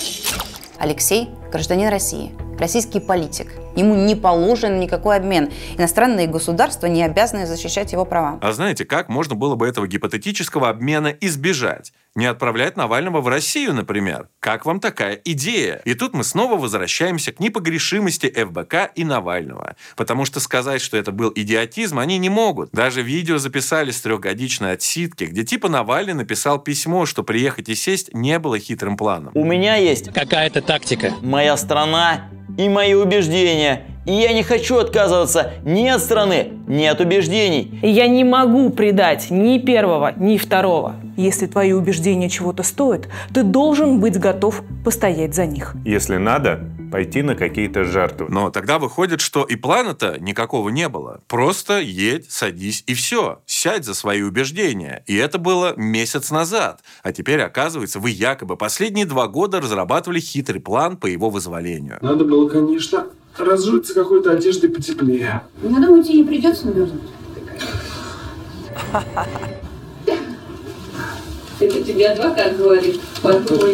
Алексей– 0.78 1.30
гражданин 1.52 1.88
России, 1.88 2.32
российский 2.58 3.00
политик. 3.00 3.52
Ему 3.76 3.94
не 3.94 4.14
положен 4.14 4.80
никакой 4.80 5.16
обмен. 5.16 5.50
Иностранные 5.78 6.26
государства 6.26 6.86
не 6.86 7.02
обязаны 7.02 7.46
защищать 7.46 7.92
его 7.92 8.04
права. 8.04 8.38
А 8.42 8.52
знаете, 8.52 8.84
как 8.84 9.08
можно 9.08 9.34
было 9.34 9.54
бы 9.54 9.66
этого 9.66 9.86
гипотетического 9.86 10.68
обмена 10.68 11.08
избежать? 11.20 11.92
Не 12.16 12.24
отправлять 12.24 12.78
Навального 12.78 13.20
в 13.20 13.28
Россию, 13.28 13.74
например. 13.74 14.30
Как 14.40 14.64
вам 14.64 14.80
такая 14.80 15.20
идея? 15.22 15.82
И 15.84 15.92
тут 15.92 16.14
мы 16.14 16.24
снова 16.24 16.56
возвращаемся 16.56 17.30
к 17.30 17.40
непогрешимости 17.40 18.26
ФБК 18.26 18.90
и 18.94 19.04
Навального. 19.04 19.76
Потому 19.96 20.24
что 20.24 20.40
сказать, 20.40 20.80
что 20.80 20.96
это 20.96 21.12
был 21.12 21.30
идиотизм, 21.34 21.98
они 21.98 22.16
не 22.16 22.30
могут. 22.30 22.70
Даже 22.72 23.02
видео 23.02 23.36
записали 23.36 23.90
с 23.90 24.00
трехгодичной 24.00 24.72
отсидки, 24.72 25.24
где 25.24 25.44
типа 25.44 25.68
Навальный 25.68 26.14
написал 26.14 26.58
письмо, 26.58 27.04
что 27.04 27.22
приехать 27.22 27.68
и 27.68 27.74
сесть 27.74 28.14
не 28.14 28.38
было 28.38 28.58
хитрым 28.58 28.96
планом. 28.96 29.32
У 29.34 29.44
меня 29.44 29.76
есть 29.76 30.10
какая-то 30.10 30.62
тактика. 30.62 31.12
Моя 31.20 31.54
страна 31.58 32.30
и 32.56 32.66
мои 32.70 32.94
убеждения. 32.94 33.95
И 34.06 34.12
я 34.12 34.32
не 34.32 34.44
хочу 34.44 34.78
отказываться 34.78 35.54
ни 35.64 35.88
от 35.88 36.00
страны, 36.00 36.52
ни 36.68 36.84
от 36.84 37.00
убеждений. 37.00 37.78
Я 37.82 38.06
не 38.06 38.22
могу 38.22 38.70
предать 38.70 39.30
ни 39.30 39.58
первого, 39.58 40.14
ни 40.16 40.38
второго. 40.38 40.94
Если 41.16 41.46
твои 41.46 41.72
убеждения 41.72 42.28
чего-то 42.28 42.62
стоят, 42.62 43.08
ты 43.34 43.42
должен 43.42 43.98
быть 43.98 44.16
готов 44.18 44.62
постоять 44.84 45.34
за 45.34 45.46
них. 45.46 45.74
Если 45.84 46.18
надо, 46.18 46.60
пойти 46.92 47.22
на 47.22 47.34
какие-то 47.34 47.82
жертвы. 47.82 48.26
Но 48.28 48.50
тогда 48.50 48.78
выходит, 48.78 49.20
что 49.20 49.42
и 49.42 49.56
плана-то 49.56 50.18
никакого 50.20 50.68
не 50.68 50.88
было. 50.88 51.20
Просто 51.26 51.80
едь, 51.80 52.30
садись 52.30 52.84
и 52.86 52.94
все. 52.94 53.40
Сядь 53.44 53.84
за 53.84 53.94
свои 53.94 54.22
убеждения. 54.22 55.02
И 55.06 55.16
это 55.16 55.38
было 55.38 55.74
месяц 55.76 56.30
назад. 56.30 56.80
А 57.02 57.12
теперь, 57.12 57.42
оказывается, 57.42 57.98
вы 57.98 58.10
якобы 58.10 58.56
последние 58.56 59.04
два 59.04 59.26
года 59.26 59.60
разрабатывали 59.60 60.20
хитрый 60.20 60.60
план 60.60 60.96
по 60.96 61.06
его 61.06 61.28
вызволению. 61.28 61.98
Надо 62.02 62.24
было, 62.24 62.48
конечно, 62.48 63.06
разжиться 63.38 63.94
какой-то 63.94 64.32
одеждой 64.32 64.70
потеплее. 64.70 65.42
Я 65.62 65.80
думаю, 65.80 66.02
тебе 66.02 66.18
не 66.18 66.24
придется 66.24 66.66
мерзнуть. 66.68 67.02
Это 71.58 71.82
тебе 71.82 72.10
адвокат 72.10 72.56
говорит. 72.58 73.00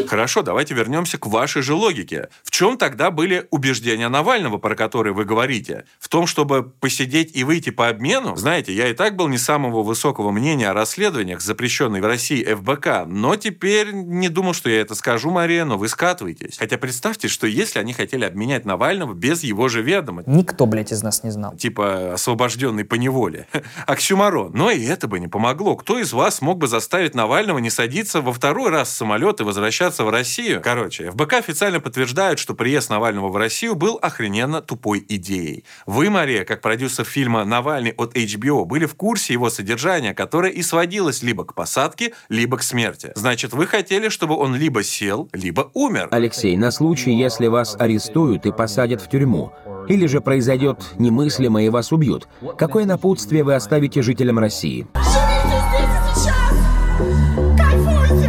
Хорошо, 0.08 0.42
давайте 0.42 0.74
вернемся 0.74 1.18
к 1.18 1.26
вашей 1.26 1.62
же 1.62 1.74
логике. 1.74 2.28
В 2.44 2.50
чем 2.50 2.78
тогда 2.78 3.10
были 3.10 3.46
убеждения 3.50 4.08
Навального, 4.08 4.58
про 4.58 4.76
которые 4.76 5.14
вы 5.14 5.24
говорите? 5.24 5.84
В 5.98 6.08
том, 6.08 6.26
чтобы 6.26 6.62
посидеть 6.62 7.34
и 7.34 7.42
выйти 7.42 7.70
по 7.70 7.88
обмену? 7.88 8.36
Знаете, 8.36 8.72
я 8.72 8.88
и 8.88 8.94
так 8.94 9.16
был 9.16 9.26
не 9.26 9.38
самого 9.38 9.82
высокого 9.82 10.30
мнения 10.30 10.70
о 10.70 10.74
расследованиях, 10.74 11.40
запрещенной 11.40 12.00
в 12.00 12.06
России 12.06 12.44
ФБК, 12.44 13.04
но 13.06 13.34
теперь 13.36 13.92
не 13.92 14.28
думал, 14.28 14.54
что 14.54 14.70
я 14.70 14.80
это 14.80 14.94
скажу, 14.94 15.30
Мария, 15.30 15.64
но 15.64 15.76
вы 15.76 15.88
скатываетесь. 15.88 16.58
Хотя 16.58 16.78
представьте, 16.78 17.26
что 17.26 17.46
если 17.48 17.80
они 17.80 17.92
хотели 17.92 18.24
обменять 18.24 18.64
Навального 18.64 19.12
без 19.12 19.42
его 19.42 19.68
же 19.68 19.82
ведома. 19.82 20.22
Никто, 20.26 20.66
блядь, 20.66 20.92
из 20.92 21.02
нас 21.02 21.24
не 21.24 21.30
знал. 21.30 21.56
Типа 21.56 22.14
освобожденный 22.14 22.84
по 22.84 22.94
неволе. 22.94 23.48
Оксюмарон. 23.86 24.52
Но 24.54 24.70
и 24.70 24.84
это 24.84 25.08
бы 25.08 25.18
не 25.18 25.26
помогло. 25.26 25.74
Кто 25.74 25.98
из 25.98 26.12
вас 26.12 26.40
мог 26.40 26.58
бы 26.58 26.68
заставить 26.68 27.14
Навального 27.14 27.58
не 27.58 27.70
садиться 27.72 28.20
во 28.20 28.32
второй 28.32 28.70
раз 28.70 28.88
в 28.88 28.92
самолет 28.92 29.40
и 29.40 29.44
возвращаться 29.44 30.04
в 30.04 30.10
Россию. 30.10 30.60
Короче, 30.62 31.10
ФБК 31.10 31.34
официально 31.34 31.80
подтверждают, 31.80 32.38
что 32.38 32.54
приезд 32.54 32.90
Навального 32.90 33.28
в 33.28 33.36
Россию 33.36 33.74
был 33.74 33.98
охрененно 34.00 34.62
тупой 34.62 35.04
идеей. 35.08 35.64
Вы, 35.86 36.10
Мария, 36.10 36.44
как 36.44 36.60
продюсер 36.60 37.04
фильма 37.04 37.44
«Навальный» 37.44 37.92
от 37.96 38.14
HBO, 38.14 38.64
были 38.64 38.86
в 38.86 38.94
курсе 38.94 39.32
его 39.32 39.50
содержания, 39.50 40.14
которое 40.14 40.52
и 40.52 40.62
сводилось 40.62 41.22
либо 41.22 41.44
к 41.44 41.54
посадке, 41.54 42.12
либо 42.28 42.58
к 42.58 42.62
смерти. 42.62 43.12
Значит, 43.14 43.52
вы 43.52 43.66
хотели, 43.66 44.08
чтобы 44.08 44.36
он 44.36 44.54
либо 44.54 44.82
сел, 44.82 45.28
либо 45.32 45.70
умер. 45.74 46.08
Алексей, 46.10 46.56
на 46.56 46.70
случай, 46.70 47.12
если 47.12 47.46
вас 47.46 47.76
арестуют 47.78 48.46
и 48.46 48.52
посадят 48.52 49.00
в 49.00 49.08
тюрьму, 49.08 49.52
или 49.88 50.06
же 50.06 50.20
произойдет 50.20 50.78
немыслимое 50.98 51.66
и 51.66 51.68
вас 51.68 51.92
убьют, 51.92 52.28
какое 52.56 52.84
напутствие 52.84 53.44
вы 53.44 53.54
оставите 53.54 54.02
жителям 54.02 54.38
России? 54.38 54.86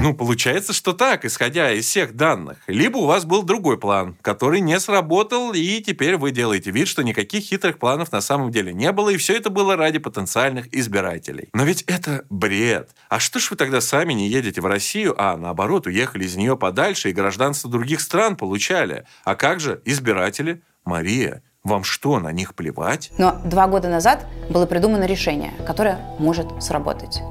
Ну, 0.03 0.13
получается, 0.13 0.73
что 0.73 0.91
так, 0.91 1.23
исходя 1.23 1.71
из 1.71 1.85
всех 1.85 2.13
данных. 2.17 2.57
Либо 2.67 2.97
у 2.97 3.05
вас 3.05 3.23
был 3.23 3.41
другой 3.41 3.77
план, 3.77 4.17
который 4.21 4.59
не 4.59 4.77
сработал, 4.81 5.53
и 5.53 5.79
теперь 5.79 6.17
вы 6.17 6.31
делаете 6.31 6.71
вид, 6.71 6.89
что 6.89 7.03
никаких 7.03 7.45
хитрых 7.45 7.79
планов 7.79 8.11
на 8.11 8.19
самом 8.19 8.51
деле 8.51 8.73
не 8.73 8.91
было, 8.91 9.11
и 9.11 9.15
все 9.15 9.37
это 9.37 9.49
было 9.49 9.77
ради 9.77 9.99
потенциальных 9.99 10.67
избирателей. 10.75 11.47
Но 11.53 11.63
ведь 11.63 11.83
это 11.83 12.25
бред. 12.29 12.89
А 13.07 13.21
что 13.21 13.39
ж 13.39 13.51
вы 13.51 13.55
тогда 13.55 13.79
сами 13.79 14.11
не 14.11 14.27
едете 14.27 14.59
в 14.59 14.65
Россию, 14.65 15.15
а 15.17 15.37
наоборот, 15.37 15.87
уехали 15.87 16.25
из 16.25 16.35
нее 16.35 16.57
подальше 16.57 17.09
и 17.09 17.13
гражданство 17.13 17.69
других 17.69 18.01
стран 18.01 18.35
получали? 18.35 19.05
А 19.23 19.35
как 19.35 19.61
же 19.61 19.81
избиратели? 19.85 20.63
Мария, 20.83 21.43
вам 21.63 21.85
что, 21.85 22.19
на 22.19 22.33
них 22.33 22.55
плевать? 22.55 23.09
Но 23.17 23.39
два 23.45 23.67
года 23.67 23.87
назад 23.87 24.27
было 24.49 24.65
придумано 24.65 25.05
решение, 25.05 25.53
которое 25.65 26.01
может 26.19 26.61
сработать. 26.61 27.21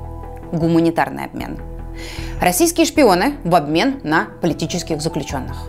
Гуманитарный 0.52 1.26
обмен. 1.26 1.71
Российские 2.40 2.86
шпионы 2.86 3.34
в 3.44 3.54
обмен 3.54 4.00
на 4.02 4.26
политических 4.40 5.00
заключенных. 5.00 5.68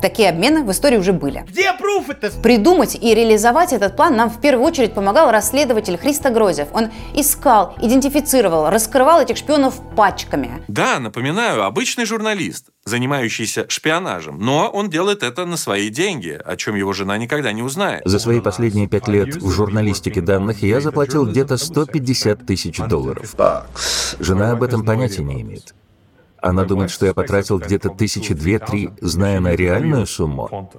Такие 0.00 0.28
обмены 0.28 0.62
в 0.64 0.70
истории 0.70 0.96
уже 0.96 1.12
были. 1.12 1.44
Где 1.48 1.72
пруф 1.72 2.08
это? 2.10 2.30
Придумать 2.40 2.96
и 3.00 3.14
реализовать 3.14 3.72
этот 3.72 3.96
план 3.96 4.16
нам 4.16 4.30
в 4.30 4.40
первую 4.40 4.66
очередь 4.66 4.94
помогал 4.94 5.30
расследователь 5.30 5.98
Христо 5.98 6.30
Грозев. 6.30 6.68
Он 6.72 6.90
искал, 7.14 7.74
идентифицировал, 7.80 8.70
раскрывал 8.70 9.20
этих 9.20 9.36
шпионов 9.36 9.74
пачками. 9.96 10.62
Да, 10.68 10.98
напоминаю, 11.00 11.64
обычный 11.64 12.04
журналист, 12.04 12.66
занимающийся 12.84 13.66
шпионажем. 13.68 14.38
Но 14.38 14.68
он 14.70 14.88
делает 14.90 15.22
это 15.22 15.46
на 15.46 15.56
свои 15.56 15.88
деньги, 15.88 16.38
о 16.44 16.56
чем 16.56 16.76
его 16.76 16.92
жена 16.92 17.18
никогда 17.18 17.52
не 17.52 17.62
узнает. 17.62 18.02
За 18.04 18.18
свои 18.18 18.40
последние 18.40 18.88
пять 18.88 19.08
лет 19.08 19.36
в 19.36 19.50
журналистике 19.50 20.20
данных 20.20 20.62
я 20.62 20.80
заплатил 20.80 21.26
где-то 21.26 21.56
150 21.56 22.46
тысяч 22.46 22.78
долларов. 22.78 23.34
Жена 24.20 24.52
об 24.52 24.62
этом 24.62 24.84
понятия 24.84 25.22
не 25.22 25.42
имеет. 25.42 25.74
Она 26.40 26.64
думает, 26.64 26.90
что 26.90 27.06
я 27.06 27.14
потратил 27.14 27.58
где-то 27.58 27.90
тысячи 27.90 28.34
две-три, 28.34 28.90
зная 29.00 29.40
на 29.40 29.54
реальную 29.54 30.06
сумму. 30.06 30.70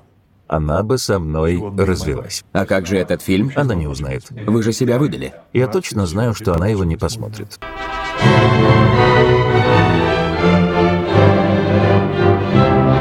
Она 0.48 0.82
бы 0.82 0.98
со 0.98 1.20
мной 1.20 1.62
развелась. 1.78 2.44
А 2.54 2.66
как 2.66 2.88
же 2.88 2.98
этот 2.98 3.22
фильм? 3.22 3.52
Она 3.56 3.76
не 3.76 3.88
узнает. 3.88 4.26
Вы 4.32 4.64
же 4.64 4.74
себя 4.74 4.98
выдали. 4.98 5.34
Я 5.54 5.68
точно 5.68 6.08
знаю, 6.08 6.34
что 6.34 6.56
она 6.56 6.68
его 6.68 6.84
не 6.84 6.98
посмотрит. 6.98 7.60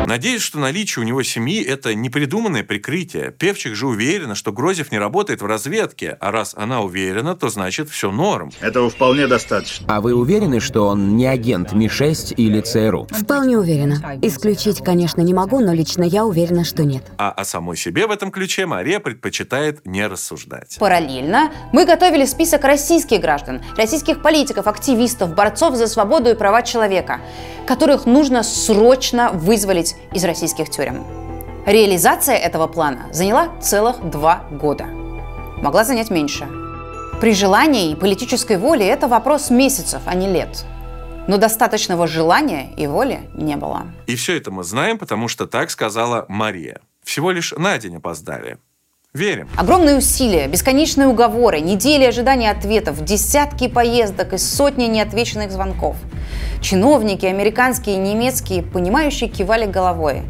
Надеюсь, 0.08 0.40
что 0.40 0.58
наличие 0.58 1.04
у 1.04 1.06
него 1.06 1.22
семьи– 1.22 1.62
это 1.68 1.94
непридуманное 1.94 2.64
прикрытие. 2.64 3.30
Певчих 3.30 3.74
же 3.74 3.86
уверена, 3.86 4.34
что 4.34 4.52
Грозев 4.52 4.90
не 4.90 4.98
работает 4.98 5.42
в 5.42 5.44
разведке, 5.44 6.16
а 6.18 6.30
раз 6.30 6.54
она 6.56 6.80
уверена, 6.80 7.36
то 7.36 7.50
значит 7.50 7.90
все 7.90 8.10
норм. 8.10 8.50
Этого 8.62 8.88
вполне 8.88 9.26
достаточно. 9.26 9.84
А 9.86 10.00
вы 10.00 10.14
уверены, 10.14 10.60
что 10.60 10.86
он 10.86 11.18
не 11.18 11.26
агент 11.26 11.74
Ми-6 11.74 12.36
или 12.36 12.62
ЦРУ? 12.62 13.06
Вполне 13.10 13.58
уверена. 13.58 14.18
Исключить, 14.22 14.82
конечно, 14.82 15.20
не 15.20 15.34
могу, 15.34 15.60
но 15.60 15.74
лично 15.74 16.04
я 16.04 16.24
уверена, 16.24 16.64
что 16.64 16.84
нет. 16.84 17.04
А 17.18 17.30
о 17.30 17.44
самой 17.44 17.76
себе 17.76 18.06
в 18.06 18.10
этом 18.10 18.30
ключе 18.30 18.64
Мария 18.64 19.00
предпочитает 19.00 19.84
не 19.84 20.06
рассуждать. 20.06 20.78
Параллельно 20.78 21.52
мы 21.74 21.84
готовили 21.84 22.24
список 22.24 22.64
российских 22.64 23.20
граждан, 23.20 23.60
российских 23.76 24.22
политиков, 24.22 24.68
активистов, 24.68 25.34
борцов 25.34 25.76
за 25.76 25.86
свободу 25.86 26.30
и 26.30 26.34
права 26.34 26.62
человека, 26.62 27.20
которых 27.66 28.06
нужно 28.06 28.42
срочно 28.42 29.32
вызволить 29.32 29.97
из 30.12 30.24
российских 30.24 30.70
тюрем. 30.70 31.04
Реализация 31.66 32.36
этого 32.36 32.66
плана 32.66 33.08
заняла 33.12 33.50
целых 33.60 34.08
два 34.08 34.44
года. 34.50 34.86
Могла 34.86 35.84
занять 35.84 36.10
меньше. 36.10 36.48
При 37.20 37.34
желании 37.34 37.90
и 37.90 37.94
политической 37.94 38.56
воле 38.56 38.88
это 38.88 39.06
вопрос 39.06 39.50
месяцев, 39.50 40.00
а 40.06 40.14
не 40.14 40.28
лет. 40.28 40.64
Но 41.26 41.36
достаточного 41.36 42.06
желания 42.06 42.72
и 42.76 42.86
воли 42.86 43.20
не 43.34 43.56
было. 43.56 43.82
И 44.06 44.16
все 44.16 44.36
это 44.38 44.50
мы 44.50 44.64
знаем, 44.64 44.96
потому 44.96 45.28
что 45.28 45.46
так 45.46 45.70
сказала 45.70 46.24
Мария. 46.28 46.80
Всего 47.04 47.32
лишь 47.32 47.52
на 47.52 47.76
день 47.76 47.96
опоздали. 47.96 48.56
Верим. 49.12 49.48
Огромные 49.56 49.98
усилия, 49.98 50.46
бесконечные 50.46 51.08
уговоры, 51.08 51.60
недели 51.60 52.04
ожидания 52.04 52.50
ответов, 52.50 53.04
десятки 53.04 53.68
поездок 53.68 54.32
и 54.32 54.38
сотни 54.38 54.84
неотвеченных 54.84 55.50
звонков– 55.50 55.96
Чиновники, 56.60 57.26
американские 57.26 57.96
и 57.96 57.98
немецкие, 57.98 58.62
понимающие, 58.62 59.28
кивали 59.28 59.66
головой. 59.66 60.22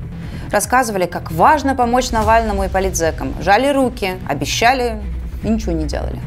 Рассказывали, 0.51 1.07
как 1.07 1.31
важно 1.31 1.75
помочь 1.75 2.11
Навальному 2.11 2.65
и 2.65 2.69
политзекам. 2.69 3.35
Жали 3.41 3.69
руки, 3.69 4.13
обещали 4.29 5.01
и 5.43 5.49
ничего 5.49 5.73
не 5.73 5.85
делали. 5.85 6.21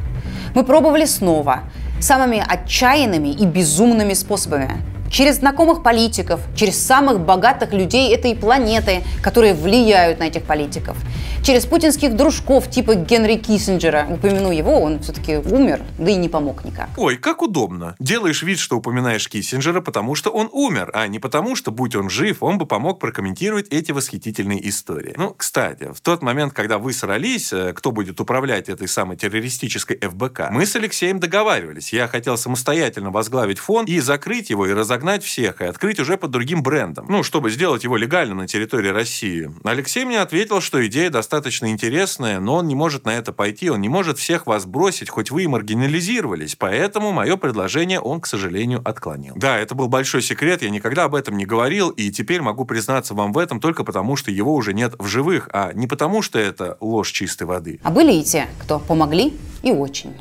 Мы 0.54 0.64
пробовали 0.64 1.06
снова, 1.06 1.62
самыми 2.00 2.44
отчаянными 2.46 3.30
и 3.30 3.46
безумными 3.46 4.14
способами 4.14 4.82
через 5.12 5.36
знакомых 5.36 5.84
политиков, 5.84 6.42
через 6.56 6.82
самых 6.82 7.20
богатых 7.20 7.74
людей 7.74 8.14
этой 8.16 8.36
планеты, 8.36 9.04
которые 9.22 9.54
влияют 9.54 10.20
на 10.20 10.24
этих 10.24 10.44
политиков, 10.44 10.98
через 11.44 11.66
путинских 11.66 12.16
дружков 12.16 12.70
типа 12.70 12.96
Генри 12.96 13.36
Киссинджера. 13.36 14.08
Упомяну 14.10 14.52
его, 14.52 14.80
он 14.80 15.00
все-таки 15.02 15.38
умер, 15.38 15.82
да 16.00 16.12
и 16.12 16.16
не 16.16 16.30
помог 16.30 16.64
никак. 16.64 16.90
Ой, 16.98 17.18
как 17.18 17.42
удобно. 17.42 17.96
Делаешь 18.00 18.42
вид, 18.42 18.58
что 18.60 18.78
упоминаешь 18.78 19.28
Киссинджера, 19.28 19.82
потому 19.82 20.16
что 20.16 20.30
он 20.30 20.50
умер, 20.52 20.92
а 20.94 21.08
не 21.08 21.20
потому, 21.20 21.56
что, 21.56 21.72
будь 21.72 21.96
он 21.96 22.10
жив, 22.10 22.42
он 22.42 22.58
бы 22.58 22.66
помог 22.66 23.00
прокомментировать 23.00 23.68
эти 23.70 23.92
восхитительные 23.92 24.68
истории. 24.70 25.14
Ну, 25.18 25.34
кстати, 25.36 25.92
в 25.94 26.00
тот 26.02 26.22
момент, 26.22 26.54
когда 26.54 26.78
вы 26.78 26.94
срались, 26.94 27.52
э, 27.52 27.74
кто 27.74 27.92
будет 27.92 28.22
управлять 28.22 28.70
этой 28.70 28.88
самой 28.88 29.18
террористической 29.18 29.98
ФБК, 30.00 30.52
мы 30.52 30.66
с 30.66 30.76
Алексеем 30.76 31.20
договаривались. 31.20 31.92
Я 31.92 32.08
хотел 32.08 32.38
самостоятельно 32.38 33.12
возглавить 33.12 33.60
фонд 33.60 33.90
и 33.90 34.00
закрыть 34.00 34.50
его 34.50 34.66
и 34.68 34.74
разогнать 34.74 35.01
разогнать 35.02 35.24
всех 35.24 35.62
и 35.62 35.66
открыть 35.66 36.00
уже 36.00 36.18
под 36.18 36.30
другим 36.30 36.62
брендом, 36.62 37.08
ну, 37.10 37.24
чтобы 37.24 37.50
сделать 37.50 37.84
его 37.84 37.98
легальным 37.98 38.38
на 38.38 38.48
территории 38.48 38.90
России. 38.90 39.52
Алексей 39.64 40.06
мне 40.06 40.20
ответил, 40.22 40.62
что 40.62 40.86
идея 40.86 41.10
достаточно 41.10 41.72
интересная, 41.72 42.40
но 42.40 42.58
он 42.58 42.68
не 42.68 42.76
может 42.76 43.06
на 43.06 43.12
это 43.12 43.34
пойти, 43.34 43.70
он 43.70 43.82
не 43.82 43.90
может 43.90 44.20
всех 44.20 44.46
вас 44.46 44.66
бросить, 44.66 45.10
хоть 45.10 45.32
вы 45.32 45.44
и 45.44 45.48
маргинализировались, 45.48 46.56
поэтому 46.56 47.12
мое 47.12 47.36
предложение 47.36 48.00
он, 48.00 48.22
к 48.22 48.28
сожалению, 48.28 48.82
отклонил. 48.86 49.34
Да, 49.36 49.58
это 49.58 49.74
был 49.74 49.88
большой 49.88 50.22
секрет, 50.22 50.62
я 50.62 50.70
никогда 50.70 51.06
об 51.06 51.16
этом 51.16 51.36
не 51.36 51.46
говорил, 51.46 51.90
и 51.90 52.12
теперь 52.12 52.42
могу 52.42 52.66
признаться 52.66 53.16
вам 53.16 53.34
в 53.34 53.40
этом 53.40 53.60
только 53.60 53.84
потому, 53.84 54.16
что 54.16 54.30
его 54.30 54.54
уже 54.54 54.74
нет 54.74 54.94
в 55.00 55.08
живых, 55.08 55.50
а 55.52 55.72
не 55.74 55.88
потому, 55.88 56.22
что 56.22 56.38
это 56.38 56.78
ложь 56.80 57.12
чистой 57.12 57.44
воды. 57.44 57.80
А 57.84 57.90
были 57.90 58.14
и 58.14 58.24
те, 58.24 58.48
кто 58.62 58.80
помогли 58.80 59.34
и 59.64 59.72
очень. 59.72 60.14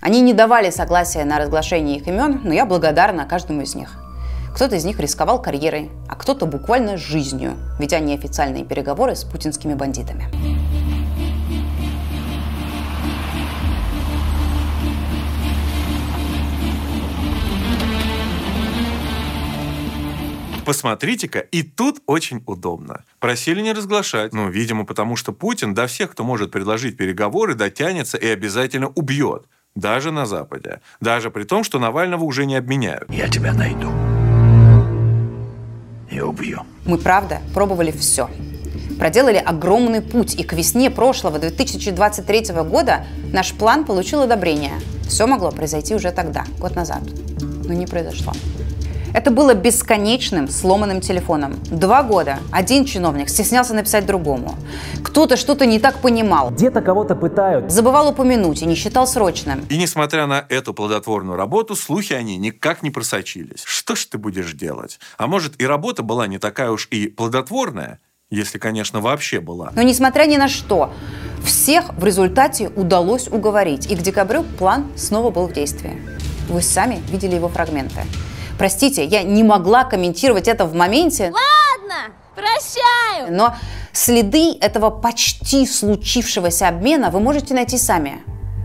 Они 0.00 0.20
не 0.22 0.32
давали 0.32 0.70
согласия 0.70 1.24
на 1.24 1.38
разглашение 1.38 1.98
их 1.98 2.06
имен, 2.06 2.40
но 2.44 2.54
я 2.54 2.64
благодарна 2.64 3.26
каждому 3.26 3.62
из 3.62 3.74
них. 3.74 3.98
Кто-то 4.54 4.76
из 4.76 4.84
них 4.84 4.98
рисковал 5.00 5.40
карьерой, 5.40 5.90
а 6.08 6.16
кто-то 6.16 6.46
буквально 6.46 6.96
жизнью, 6.96 7.56
ведя 7.78 8.00
неофициальные 8.00 8.64
переговоры 8.64 9.14
с 9.14 9.24
путинскими 9.24 9.74
бандитами. 9.74 10.26
Посмотрите-ка, 20.64 21.40
и 21.40 21.62
тут 21.62 22.00
очень 22.06 22.44
удобно. 22.46 23.02
Просили 23.18 23.60
не 23.60 23.72
разглашать. 23.72 24.32
Ну, 24.32 24.50
видимо, 24.50 24.84
потому 24.84 25.16
что 25.16 25.32
Путин 25.32 25.74
до 25.74 25.88
всех, 25.88 26.12
кто 26.12 26.22
может 26.22 26.52
предложить 26.52 26.96
переговоры, 26.96 27.54
дотянется 27.54 28.16
и 28.16 28.28
обязательно 28.28 28.88
убьет. 28.88 29.46
Даже 29.74 30.12
на 30.12 30.26
Западе. 30.26 30.80
Даже 31.00 31.30
при 31.30 31.42
том, 31.42 31.64
что 31.64 31.78
Навального 31.78 32.24
уже 32.24 32.46
не 32.46 32.56
обменяют. 32.56 33.10
Я 33.10 33.28
тебя 33.28 33.52
найду 33.52 33.90
и 36.10 36.20
убью. 36.20 36.62
Мы, 36.84 36.98
правда, 36.98 37.40
пробовали 37.54 37.90
все. 37.90 38.28
Проделали 38.98 39.36
огромный 39.36 40.02
путь, 40.02 40.34
и 40.34 40.42
к 40.42 40.52
весне 40.52 40.90
прошлого 40.90 41.38
2023 41.38 42.52
года 42.64 43.06
наш 43.32 43.52
план 43.54 43.84
получил 43.84 44.22
одобрение. 44.22 44.74
Все 45.08 45.26
могло 45.26 45.50
произойти 45.50 45.94
уже 45.94 46.12
тогда, 46.12 46.44
год 46.58 46.76
назад. 46.76 47.02
Но 47.64 47.72
не 47.72 47.86
произошло. 47.86 48.32
Это 49.12 49.30
было 49.30 49.54
бесконечным 49.54 50.48
сломанным 50.48 51.00
телефоном. 51.00 51.58
Два 51.70 52.02
года 52.02 52.38
один 52.52 52.84
чиновник 52.84 53.28
стеснялся 53.28 53.74
написать 53.74 54.06
другому. 54.06 54.54
Кто-то 55.02 55.36
что-то 55.36 55.66
не 55.66 55.78
так 55.78 55.98
понимал. 55.98 56.50
Где-то 56.50 56.80
кого-то 56.80 57.16
пытают. 57.16 57.70
Забывал 57.70 58.10
упомянуть 58.10 58.62
и 58.62 58.66
не 58.66 58.74
считал 58.74 59.06
срочным. 59.06 59.64
И 59.68 59.76
несмотря 59.76 60.26
на 60.26 60.46
эту 60.48 60.74
плодотворную 60.74 61.36
работу, 61.36 61.74
слухи 61.74 62.12
они 62.12 62.36
никак 62.36 62.82
не 62.82 62.90
просочились. 62.90 63.62
Что 63.64 63.96
ж 63.96 64.06
ты 64.06 64.18
будешь 64.18 64.52
делать? 64.52 65.00
А 65.18 65.26
может 65.26 65.60
и 65.60 65.66
работа 65.66 66.02
была 66.02 66.26
не 66.26 66.38
такая 66.38 66.70
уж 66.70 66.86
и 66.90 67.08
плодотворная? 67.08 67.98
Если, 68.30 68.58
конечно, 68.58 69.00
вообще 69.00 69.40
была. 69.40 69.72
Но 69.74 69.82
несмотря 69.82 70.24
ни 70.26 70.36
на 70.36 70.48
что, 70.48 70.92
всех 71.44 71.92
в 71.94 72.04
результате 72.04 72.68
удалось 72.68 73.26
уговорить. 73.26 73.90
И 73.90 73.96
к 73.96 74.02
декабрю 74.02 74.44
план 74.44 74.86
снова 74.96 75.30
был 75.30 75.48
в 75.48 75.52
действии. 75.52 76.00
Вы 76.48 76.62
сами 76.62 77.02
видели 77.10 77.34
его 77.34 77.48
фрагменты. 77.48 78.02
Простите, 78.60 79.06
я 79.06 79.22
не 79.22 79.42
могла 79.42 79.84
комментировать 79.84 80.46
это 80.46 80.66
в 80.66 80.74
моменте. 80.74 81.32
Ладно, 81.32 82.12
прощаю. 82.34 83.34
Но 83.34 83.54
следы 83.90 84.52
этого 84.60 84.90
почти 84.90 85.66
случившегося 85.66 86.68
обмена 86.68 87.08
вы 87.08 87.20
можете 87.20 87.54
найти 87.54 87.78
сами. 87.78 88.18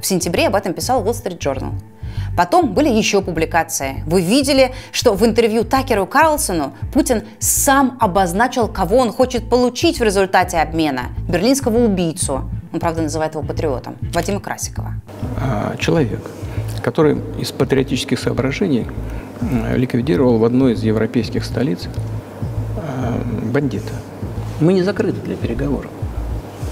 В 0.04 0.06
сентябре 0.06 0.48
об 0.48 0.56
этом 0.56 0.74
писал 0.74 1.02
Wall 1.02 1.14
Street 1.14 1.40
Journal. 1.40 1.72
Потом 2.36 2.74
были 2.74 2.90
еще 2.90 3.22
публикации. 3.22 4.04
Вы 4.06 4.20
видели, 4.20 4.74
что 4.92 5.14
в 5.14 5.26
интервью 5.26 5.64
Такеру 5.64 6.06
Карлсону 6.06 6.74
Путин 6.92 7.24
сам 7.40 7.98
обозначил, 8.02 8.68
кого 8.68 8.98
он 8.98 9.14
хочет 9.14 9.50
получить 9.50 10.02
в 10.02 10.04
результате 10.04 10.58
обмена. 10.58 11.04
Берлинского 11.30 11.78
убийцу. 11.78 12.50
Он, 12.74 12.82
правда, 12.82 13.02
называет 13.02 13.36
его 13.36 13.46
патриотом. 13.46 13.96
Вадима 14.14 14.42
Красикова. 14.42 14.96
А, 15.40 15.78
человек, 15.78 16.20
который 16.86 17.18
из 17.40 17.52
патриотических 17.52 18.20
соображений 18.20 18.86
ликвидировал 19.76 20.38
в 20.38 20.46
одной 20.46 20.74
из 20.74 20.84
европейских 20.84 21.44
столиц 21.44 21.88
э, 22.78 23.52
бандита. 23.52 23.92
Мы 24.60 24.74
не 24.74 24.84
закрыты 24.84 25.20
для 25.26 25.36
переговоров. 25.36 25.90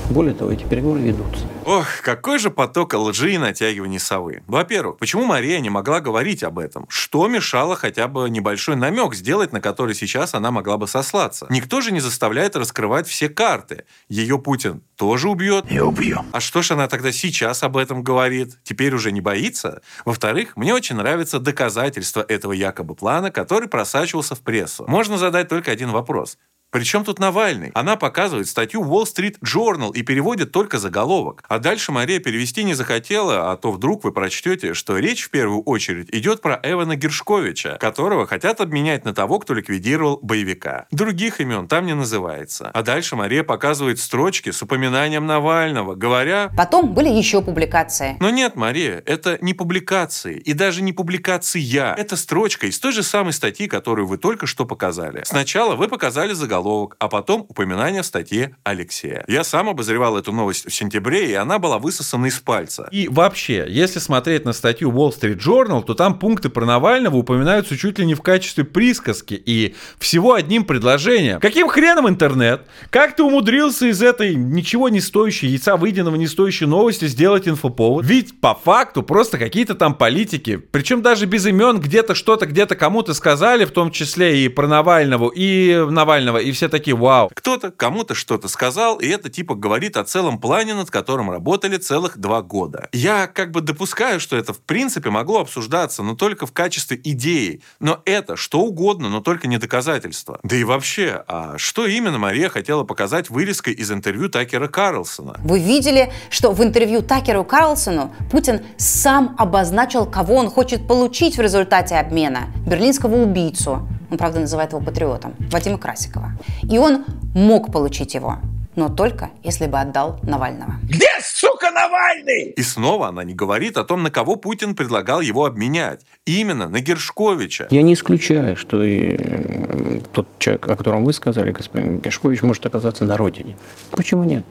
Более 0.10 0.34
того, 0.34 0.52
эти 0.52 0.64
переговоры 0.64 1.02
ведутся. 1.02 1.46
Ох, 1.66 2.02
какой 2.02 2.40
же 2.40 2.50
поток 2.50 2.94
лжи 2.94 3.34
и 3.34 3.38
натягивания 3.38 4.00
совы. 4.00 4.44
Во-первых, 4.48 4.98
почему 4.98 5.24
Мария 5.24 5.60
не 5.60 5.70
могла 5.70 6.02
говорить 6.02 6.44
об 6.44 6.60
этом? 6.60 6.86
Что 6.90 7.28
мешало 7.28 7.76
хотя 7.76 8.08
бы 8.08 8.30
небольшой 8.30 8.76
намек 8.76 9.14
сделать, 9.14 9.54
на 9.54 9.62
который 9.62 9.96
сейчас 9.96 10.34
она 10.34 10.52
могла 10.52 10.78
бы 10.78 10.88
сослаться? 10.88 11.48
Никто 11.50 11.80
же 11.80 11.92
не 11.92 12.02
заставляет 12.02 12.56
раскрывать 12.56 13.08
все 13.08 13.30
карты. 13.30 13.86
Ее 14.10 14.40
Путин 14.40 14.84
тоже 14.98 15.30
убьет. 15.30 15.72
И 15.72 15.80
убью. 15.80 16.20
А 16.34 16.40
что 16.42 16.62
ж 16.62 16.72
она 16.72 16.88
тогда 16.88 17.12
сейчас 17.12 17.64
об 17.64 17.78
этом 17.78 18.04
говорит? 18.04 18.60
Теперь 18.64 18.94
уже 18.94 19.12
не 19.12 19.22
боится? 19.22 19.82
Во-вторых, 20.04 20.58
мне 20.58 20.74
очень 20.74 20.98
нравится 20.98 21.40
доказательство 21.40 22.26
этого 22.28 22.52
якобы 22.52 22.94
плана, 22.94 23.32
который 23.32 23.70
просачивался 23.70 24.36
в 24.36 24.42
прессу. 24.42 24.86
Можно 24.88 25.18
задать 25.18 25.48
только 25.48 25.72
один 25.72 25.92
вопрос. 25.92 26.38
Причем 26.74 27.04
тут 27.04 27.20
Навальный? 27.20 27.70
Она 27.76 27.98
показывает 27.98 28.48
статью 28.48 28.82
Wall 28.82 29.04
Street 29.04 29.38
Journal 29.46 29.94
и 29.94 30.02
переводит 30.02 30.52
только 30.52 30.80
заголовок. 30.80 31.44
А 31.48 31.60
дальше 31.60 31.92
Мария 31.92 32.20
перевести 32.20 32.64
не 32.64 32.74
захотела, 32.74 33.52
а 33.52 33.58
то 33.58 33.72
вдруг 33.72 34.04
вы 34.04 34.12
прочтете, 34.12 34.74
что 34.74 34.98
речь 34.98 35.26
в 35.26 35.30
первую 35.30 35.62
очередь 35.62 36.10
идет 36.12 36.42
про 36.42 36.60
Эвана 36.64 36.96
Гершковича, 36.96 37.78
которого 37.80 38.26
хотят 38.26 38.60
обменять 38.60 39.06
на 39.06 39.14
того, 39.14 39.38
кто 39.38 39.54
ликвидировал 39.54 40.18
боевика. 40.24 40.88
Других 40.90 41.40
имен 41.42 41.68
там 41.68 41.86
не 41.86 41.94
называется. 41.94 42.72
А 42.74 42.82
дальше 42.82 43.16
Мария 43.16 43.44
показывает 43.44 44.00
строчки 44.00 44.50
с 44.50 44.64
упоминанием 44.64 45.28
Навального, 45.28 45.94
говоря... 45.94 46.52
Потом 46.58 46.96
были 46.96 47.10
еще 47.10 47.44
публикации. 47.44 48.18
Но 48.20 48.32
нет, 48.32 48.56
Мария, 48.56 49.04
это 49.06 49.38
не 49.42 49.54
публикации. 49.54 50.40
И 50.40 50.54
даже 50.54 50.82
не 50.82 50.92
публикация. 50.92 51.94
Это 51.94 52.18
строчка 52.18 52.66
из 52.66 52.80
той 52.80 52.94
же 52.94 53.04
самой 53.04 53.34
статьи, 53.34 53.68
которую 53.68 54.08
вы 54.08 54.18
только 54.18 54.48
что 54.48 54.66
показали. 54.66 55.22
Сначала 55.24 55.76
вы 55.76 55.88
показали 55.88 56.34
заголовок 56.34 56.63
заголовок, 56.64 56.96
а 57.00 57.10
потом 57.10 57.46
упоминание 57.50 58.02
в 58.02 58.06
статье 58.06 58.56
Алексея. 58.64 59.26
Я 59.28 59.44
сам 59.44 59.70
обозревал 59.70 60.18
эту 60.18 60.32
новость 60.32 60.66
в 60.66 60.74
сентябре, 60.74 61.32
и 61.32 61.34
она 61.34 61.60
была 61.60 61.78
высосана 61.78 62.28
из 62.28 62.40
пальца. 62.40 62.88
И 62.92 63.08
вообще, 63.10 63.66
если 63.68 64.00
смотреть 64.00 64.46
на 64.46 64.54
статью 64.54 64.92
Wall 64.92 65.14
Street 65.14 65.38
Journal, 65.38 65.84
то 65.84 65.94
там 65.94 66.18
пункты 66.18 66.50
про 66.50 66.66
Навального 66.66 67.18
упоминаются 67.18 67.78
чуть 67.78 68.00
ли 68.00 68.06
не 68.06 68.16
в 68.16 68.22
качестве 68.22 68.64
присказки 68.64 69.34
и 69.34 69.76
всего 70.00 70.34
одним 70.34 70.64
предложением. 70.64 71.40
Каким 71.40 71.68
хреном 71.68 72.08
интернет? 72.08 72.66
Как 72.90 73.16
ты 73.16 73.24
умудрился 73.24 73.88
из 73.88 74.02
этой 74.02 74.36
ничего 74.36 74.90
не 74.90 75.02
стоящей, 75.02 75.48
яйца 75.48 75.76
выеденного 75.76 76.16
не 76.16 76.28
стоящей 76.28 76.66
новости 76.66 77.06
сделать 77.06 77.48
инфоповод? 77.48 78.06
Ведь 78.06 78.40
по 78.40 78.56
факту 78.56 79.04
просто 79.04 79.38
какие-то 79.38 79.76
там 79.76 79.96
политики, 79.96 80.58
причем 80.72 81.02
даже 81.02 81.26
без 81.26 81.46
имен, 81.46 81.80
где-то 81.80 82.16
что-то 82.16 82.46
где-то 82.46 82.76
кому-то 82.76 83.14
сказали, 83.14 83.66
в 83.66 83.72
том 83.72 83.92
числе 83.92 84.46
и 84.46 84.48
про 84.48 84.68
Навального, 84.68 85.30
и 85.30 85.86
Навального, 85.90 86.38
и 86.38 86.53
все 86.54 86.70
такие 86.70 86.96
«Вау». 86.96 87.30
Кто-то 87.34 87.72
кому-то 87.72 88.16
что-то 88.16 88.48
сказал, 88.48 88.98
и 88.98 89.08
это 89.08 89.30
типа 89.30 89.56
говорит 89.56 89.98
о 89.98 90.04
целом 90.04 90.40
плане, 90.40 90.74
над 90.74 90.90
которым 90.90 91.32
работали 91.32 91.78
целых 91.78 92.18
два 92.18 92.42
года. 92.42 92.90
Я 92.94 93.28
как 93.28 93.52
бы 93.52 93.62
допускаю, 93.62 94.20
что 94.20 94.38
это 94.38 94.54
в 94.54 94.60
принципе 94.60 95.10
могло 95.10 95.42
обсуждаться, 95.42 96.04
но 96.04 96.16
только 96.16 96.46
в 96.46 96.52
качестве 96.52 97.00
идеи. 97.04 97.62
Но 97.80 98.02
это 98.06 98.36
что 98.36 98.62
угодно, 98.62 99.10
но 99.10 99.22
только 99.22 99.48
не 99.48 99.58
доказательство. 99.58 100.40
Да 100.44 100.56
и 100.56 100.64
вообще, 100.64 101.24
а 101.28 101.58
что 101.58 101.86
именно 101.86 102.18
Мария 102.18 102.50
хотела 102.50 102.84
показать 102.84 103.30
вырезкой 103.30 103.74
из 103.74 103.92
интервью 103.92 104.30
Такера 104.30 104.68
Карлсона? 104.68 105.36
Вы 105.44 105.60
видели, 105.60 106.12
что 106.30 106.52
в 106.52 106.64
интервью 106.64 107.02
Такеру 107.02 107.44
Карлсону 107.44 108.14
Путин 108.32 108.62
сам 108.78 109.36
обозначил, 109.38 110.06
кого 110.06 110.36
он 110.36 110.50
хочет 110.50 110.88
получить 110.88 111.38
в 111.38 111.42
результате 111.42 111.96
обмена– 111.96 112.48
берлинского 112.66 113.16
убийцу, 113.16 113.88
он, 114.10 114.18
правда, 114.18 114.40
называет 114.40 114.72
его 114.72 114.82
патриотом, 114.82 115.34
Вадима 115.52 115.78
Красикова. 115.78 116.33
И 116.70 116.78
он 116.78 117.06
мог 117.34 117.72
получить 117.72 118.16
его, 118.16 118.40
но 118.76 118.90
только 118.90 119.30
если 119.44 119.68
бы 119.68 119.80
отдал 119.80 120.20
Навального. 120.24 120.76
Где, 120.84 121.08
сука, 121.22 121.70
Навальный? 121.72 122.54
И 122.56 122.62
снова 122.64 123.10
она 123.10 123.24
не 123.24 123.34
говорит 123.34 123.78
о 123.78 123.84
том, 123.84 124.04
на 124.04 124.10
кого 124.10 124.36
Путин 124.36 124.76
предлагал 124.76 125.22
его 125.22 125.46
обменять. 125.46 126.02
Именно 126.26 126.70
на 126.70 126.80
Гершковича. 126.80 127.68
Я 127.70 127.82
не 127.84 127.94
исключаю, 127.94 128.56
что 128.56 128.84
и 128.84 129.16
э, 129.20 130.00
тот 130.12 130.28
человек, 130.40 130.68
о 130.68 130.76
котором 130.76 131.06
вы 131.06 131.14
сказали, 131.14 131.52
господин 131.52 132.00
Гершкович, 132.00 132.42
может 132.42 132.66
оказаться 132.66 133.06
на 133.06 133.18
родине. 133.18 133.56
Почему 133.92 134.24
нет? 134.24 134.44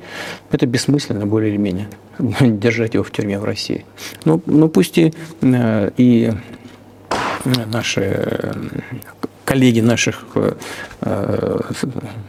Это 0.50 0.66
бессмысленно, 0.66 1.26
более 1.26 1.50
или 1.50 1.58
менее, 1.58 1.88
держать 2.18 2.94
его 2.94 3.04
в 3.04 3.10
тюрьме 3.10 3.38
в 3.38 3.44
России. 3.44 3.84
Но, 4.24 4.40
но 4.46 4.68
пусть 4.68 4.98
и, 4.98 5.12
э, 5.40 5.90
и 5.96 6.32
наши 7.66 8.54
коллеги 9.44 9.80
наших 9.80 10.24
э, 10.34 11.60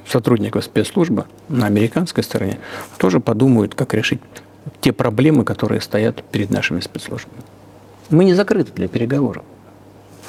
сотрудников 0.07 0.63
спецслужбы 0.63 1.25
на 1.49 1.67
американской 1.67 2.23
стороне 2.23 2.59
тоже 2.97 3.19
подумают, 3.19 3.75
как 3.75 3.93
решить 3.93 4.19
те 4.81 4.91
проблемы, 4.93 5.45
которые 5.45 5.81
стоят 5.81 6.23
перед 6.31 6.49
нашими 6.49 6.79
спецслужбами. 6.79 7.41
Мы 8.09 8.25
не 8.25 8.33
закрыты 8.33 8.71
для 8.73 8.87
переговоров. 8.87 9.43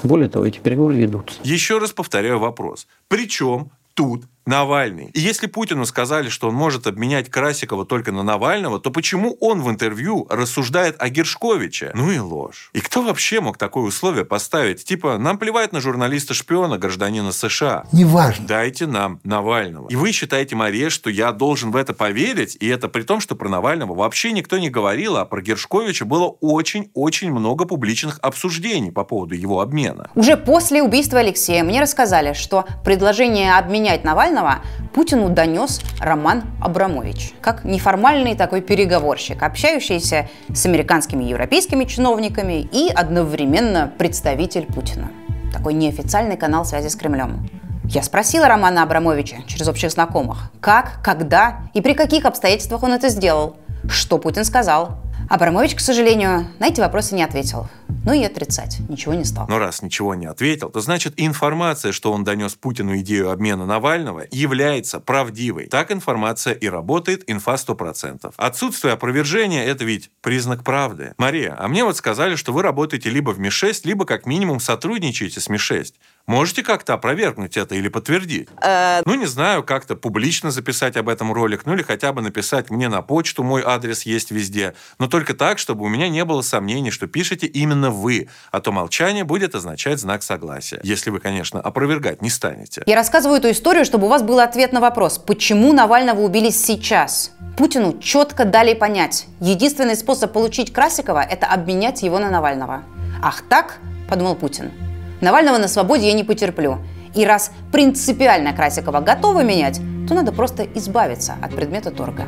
Более 0.02 0.28
того, 0.28 0.44
эти 0.44 0.58
переговоры 0.58 0.94
ведутся. 0.96 1.38
Еще 1.44 1.78
раз 1.78 1.92
повторяю 1.92 2.38
вопрос. 2.38 2.86
Причем 3.08 3.70
тут 3.94 4.24
Навальный. 4.46 5.10
И 5.14 5.20
если 5.20 5.46
Путину 5.46 5.86
сказали, 5.86 6.28
что 6.28 6.48
он 6.48 6.54
может 6.54 6.86
обменять 6.86 7.30
Красикова 7.30 7.86
только 7.86 8.12
на 8.12 8.22
Навального, 8.22 8.78
то 8.78 8.90
почему 8.90 9.36
он 9.40 9.62
в 9.62 9.70
интервью 9.70 10.26
рассуждает 10.28 10.96
о 10.98 11.08
Гершковиче? 11.08 11.92
Ну 11.94 12.10
и 12.10 12.18
ложь. 12.18 12.70
И 12.74 12.80
кто 12.80 13.02
вообще 13.02 13.40
мог 13.40 13.56
такое 13.56 13.84
условие 13.84 14.26
поставить? 14.26 14.84
Типа, 14.84 15.16
нам 15.16 15.38
плевать 15.38 15.72
на 15.72 15.80
журналиста-шпиона, 15.80 16.76
гражданина 16.76 17.32
США. 17.32 17.84
Неважно. 17.92 18.46
Дайте 18.46 18.86
нам 18.86 19.20
Навального. 19.24 19.88
И 19.88 19.96
вы 19.96 20.12
считаете, 20.12 20.56
Мария, 20.56 20.90
что 20.90 21.08
я 21.08 21.32
должен 21.32 21.70
в 21.70 21.76
это 21.76 21.94
поверить? 21.94 22.56
И 22.60 22.68
это 22.68 22.88
при 22.88 23.02
том, 23.02 23.20
что 23.20 23.36
про 23.36 23.48
Навального 23.48 23.94
вообще 23.94 24.32
никто 24.32 24.58
не 24.58 24.68
говорил, 24.68 25.16
а 25.16 25.24
про 25.24 25.40
Гершковича 25.40 26.04
было 26.04 26.26
очень-очень 26.40 27.30
много 27.30 27.64
публичных 27.64 28.18
обсуждений 28.20 28.90
по 28.90 29.04
поводу 29.04 29.34
его 29.34 29.60
обмена. 29.60 30.10
Уже 30.14 30.36
после 30.36 30.82
убийства 30.82 31.20
Алексея 31.20 31.64
мне 31.64 31.80
рассказали, 31.80 32.34
что 32.34 32.66
предложение 32.84 33.54
обменять 33.54 34.04
Навального 34.04 34.33
Навального 34.34 34.62
Путину 34.92 35.28
донес 35.28 35.80
Роман 36.00 36.42
Абрамович, 36.60 37.34
как 37.40 37.64
неформальный 37.64 38.34
такой 38.34 38.60
переговорщик, 38.60 39.42
общающийся 39.42 40.28
с 40.52 40.66
американскими 40.66 41.24
и 41.24 41.28
европейскими 41.28 41.84
чиновниками 41.84 42.60
и 42.60 42.90
одновременно 42.90 43.92
представитель 43.96 44.66
Путина. 44.66 45.10
Такой 45.52 45.74
неофициальный 45.74 46.36
канал 46.36 46.64
связи 46.64 46.88
с 46.88 46.96
Кремлем. 46.96 47.48
Я 47.84 48.02
спросила 48.02 48.48
Романа 48.48 48.82
Абрамовича 48.82 49.36
через 49.46 49.68
общих 49.68 49.90
знакомых, 49.90 50.50
как, 50.60 51.00
когда 51.02 51.60
и 51.74 51.80
при 51.80 51.94
каких 51.94 52.24
обстоятельствах 52.24 52.82
он 52.82 52.92
это 52.92 53.08
сделал. 53.08 53.56
Что 53.88 54.18
Путин 54.18 54.44
сказал? 54.44 54.98
Абрамович, 55.28 55.76
к 55.76 55.80
сожалению, 55.80 56.46
на 56.58 56.66
эти 56.66 56.80
вопросы 56.80 57.14
не 57.14 57.22
ответил. 57.22 57.68
Ну 58.04 58.12
и 58.12 58.22
отрицать 58.24 58.78
ничего 58.88 59.14
не 59.14 59.24
стал. 59.24 59.46
Но 59.48 59.58
раз 59.58 59.82
ничего 59.82 60.14
не 60.14 60.26
ответил, 60.26 60.70
то 60.70 60.80
значит 60.80 61.14
информация, 61.16 61.92
что 61.92 62.12
он 62.12 62.24
донес 62.24 62.54
Путину 62.54 62.96
идею 62.98 63.30
обмена 63.30 63.66
Навального, 63.66 64.24
является 64.30 65.00
правдивой. 65.00 65.66
Так 65.66 65.90
информация 65.92 66.54
и 66.54 66.68
работает, 66.68 67.24
инфа 67.26 67.54
100%. 67.54 68.34
Отсутствие 68.36 68.94
опровержения– 68.94 69.64
это 69.66 69.84
ведь 69.84 70.10
признак 70.20 70.64
правды. 70.64 71.14
Мария, 71.18 71.56
а 71.58 71.68
мне 71.68 71.84
вот 71.84 71.96
сказали, 71.96 72.36
что 72.36 72.52
вы 72.52 72.62
работаете 72.62 73.10
либо 73.10 73.30
в 73.30 73.38
МИ-6, 73.38 73.82
либо 73.84 74.04
как 74.04 74.26
минимум 74.26 74.60
сотрудничаете 74.60 75.40
с 75.40 75.48
МИ-6. 75.48 75.94
Можете 76.26 76.62
как-то 76.62 76.94
опровергнуть 76.94 77.56
это 77.58 77.74
или 77.74 77.88
подтвердить? 77.88 78.48
Э, 78.62 79.02
Ну, 79.04 79.14
не 79.14 79.26
знаю, 79.26 79.62
как-то 79.62 79.94
публично 79.94 80.50
записать 80.50 80.96
об 80.96 81.08
этом 81.10 81.32
ролик, 81.32 81.66
ну 81.66 81.74
или 81.74 81.82
хотя 81.82 82.12
бы 82.12 82.22
написать 82.22 82.70
мне 82.70 82.88
на 82.88 83.02
почту, 83.02 83.42
мой 83.42 83.62
адрес 83.62 84.02
есть 84.02 84.30
везде. 84.30 84.74
Но 84.98 85.06
только 85.06 85.34
так, 85.34 85.58
чтобы 85.58 85.84
у 85.84 85.88
меня 85.88 86.08
не 86.08 86.24
было 86.24 86.40
сомнений, 86.40 86.90
что 86.90 87.06
пишете 87.06 87.46
именно 87.46 87.83
вы, 87.90 88.28
а 88.50 88.60
то 88.60 88.72
молчание 88.72 89.24
будет 89.24 89.54
означать 89.54 90.00
знак 90.00 90.22
согласия. 90.22 90.80
Если 90.82 91.10
вы, 91.10 91.20
конечно, 91.20 91.60
опровергать 91.60 92.22
не 92.22 92.30
станете. 92.30 92.82
Я 92.86 92.96
рассказываю 92.96 93.38
эту 93.38 93.50
историю, 93.50 93.84
чтобы 93.84 94.06
у 94.06 94.10
вас 94.10 94.22
был 94.22 94.38
ответ 94.40 94.72
на 94.72 94.80
вопрос, 94.80 95.18
почему 95.18 95.72
Навального 95.72 96.20
убили 96.20 96.50
сейчас. 96.50 97.32
Путину 97.56 97.98
четко 98.00 98.44
дали 98.44 98.74
понять, 98.74 99.26
единственный 99.40 99.96
способ 99.96 100.32
получить 100.32 100.72
Красикова– 100.72 101.22
это 101.30 101.46
обменять 101.46 102.02
его 102.02 102.18
на 102.18 102.30
Навального. 102.30 102.82
Ах 103.22 103.42
так, 103.48 103.78
подумал 104.08 104.34
Путин, 104.34 104.72
Навального 105.20 105.58
на 105.58 105.68
свободе 105.68 106.08
я 106.08 106.12
не 106.12 106.24
потерплю. 106.24 106.78
И 107.14 107.24
раз 107.24 107.52
принципиально 107.72 108.52
Красикова 108.52 109.00
готовы 109.00 109.44
менять, 109.44 109.80
то 110.08 110.14
надо 110.14 110.32
просто 110.32 110.64
избавиться 110.74 111.36
от 111.40 111.54
предмета 111.54 111.90
торга. 111.90 112.26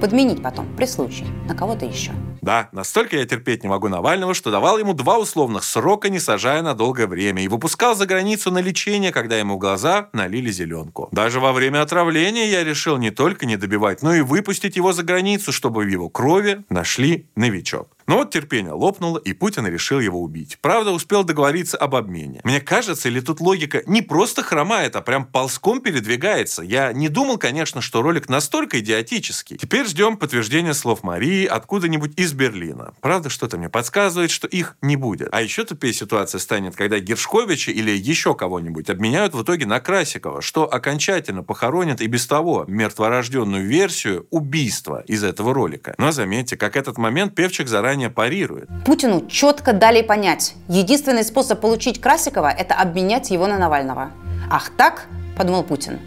Подменить 0.00 0.42
потом, 0.42 0.66
при 0.76 0.86
случае, 0.86 1.28
на 1.48 1.54
кого-то 1.54 1.86
еще. 1.86 2.10
Да, 2.44 2.68
настолько 2.72 3.16
я 3.16 3.24
терпеть 3.24 3.62
не 3.62 3.70
могу 3.70 3.88
Навального, 3.88 4.34
что 4.34 4.50
давал 4.50 4.78
ему 4.78 4.92
два 4.92 5.18
условных 5.18 5.64
срока, 5.64 6.10
не 6.10 6.20
сажая 6.20 6.60
на 6.60 6.74
долгое 6.74 7.06
время, 7.06 7.42
и 7.42 7.48
выпускал 7.48 7.94
за 7.94 8.04
границу 8.04 8.50
на 8.50 8.58
лечение, 8.58 9.12
когда 9.12 9.38
ему 9.38 9.56
глаза 9.56 10.10
налили 10.12 10.50
зеленку. 10.50 11.08
Даже 11.10 11.40
во 11.40 11.54
время 11.54 11.80
отравления 11.80 12.50
я 12.50 12.62
решил 12.62 12.98
не 12.98 13.10
только 13.10 13.46
не 13.46 13.56
добивать, 13.56 14.02
но 14.02 14.14
и 14.14 14.20
выпустить 14.20 14.76
его 14.76 14.92
за 14.92 15.04
границу, 15.04 15.52
чтобы 15.52 15.84
в 15.84 15.88
его 15.88 16.10
крови 16.10 16.66
нашли 16.68 17.26
новичок. 17.34 17.88
Но 18.06 18.18
вот 18.18 18.30
терпение 18.30 18.72
лопнуло, 18.72 19.18
и 19.18 19.32
Путин 19.32 19.66
решил 19.66 19.98
его 19.98 20.20
убить. 20.20 20.58
Правда, 20.60 20.90
успел 20.90 21.24
договориться 21.24 21.78
об 21.78 21.94
обмене. 21.94 22.40
Мне 22.44 22.60
кажется, 22.60 23.08
или 23.08 23.20
тут 23.20 23.40
логика 23.40 23.82
не 23.86 24.02
просто 24.02 24.42
хромает, 24.42 24.94
а 24.96 25.00
прям 25.00 25.24
ползком 25.24 25.80
передвигается. 25.80 26.62
Я 26.62 26.92
не 26.92 27.08
думал, 27.08 27.38
конечно, 27.38 27.80
что 27.80 28.02
ролик 28.02 28.28
настолько 28.28 28.80
идиотический. 28.80 29.56
Теперь 29.56 29.86
ждем 29.86 30.18
подтверждения 30.18 30.74
слов 30.74 31.02
Марии 31.02 31.46
откуда-нибудь 31.46 32.12
из 32.16 32.33
Берлина. 32.34 32.94
Правда, 33.00 33.30
что-то 33.30 33.56
мне 33.56 33.68
подсказывает, 33.68 34.30
что 34.30 34.46
их 34.46 34.76
не 34.82 34.96
будет. 34.96 35.28
А 35.32 35.40
еще 35.40 35.64
тупее 35.64 35.92
ситуация 35.92 36.38
станет, 36.38 36.76
когда 36.76 36.98
Гершковича 36.98 37.70
или 37.70 37.90
еще 37.90 38.34
кого-нибудь 38.34 38.90
обменяют 38.90 39.34
в 39.34 39.42
итоге 39.42 39.66
на 39.66 39.80
Красикова, 39.80 40.42
что 40.42 40.72
окончательно 40.72 41.42
похоронит 41.42 42.00
и 42.00 42.06
без 42.06 42.26
того 42.26 42.64
мертворожденную 42.68 43.66
версию 43.66 44.26
убийства 44.30 45.02
из 45.06 45.24
этого 45.24 45.54
ролика. 45.54 45.94
Но 45.98 46.12
заметьте, 46.12 46.56
как 46.56 46.76
этот 46.76 46.98
момент 46.98 47.34
Певчик 47.34 47.68
заранее 47.68 48.10
парирует. 48.10 48.68
Путину 48.84 49.26
четко 49.28 49.72
дали 49.72 50.02
понять, 50.02 50.54
единственный 50.68 51.24
способ 51.24 51.60
получить 51.60 52.00
Красикова– 52.00 52.50
это 52.58 52.74
обменять 52.74 53.30
его 53.30 53.46
на 53.46 53.58
Навального. 53.58 54.10
Ах 54.50 54.70
так, 54.76 55.06
подумал 55.36 55.62
Путин, 55.62 55.98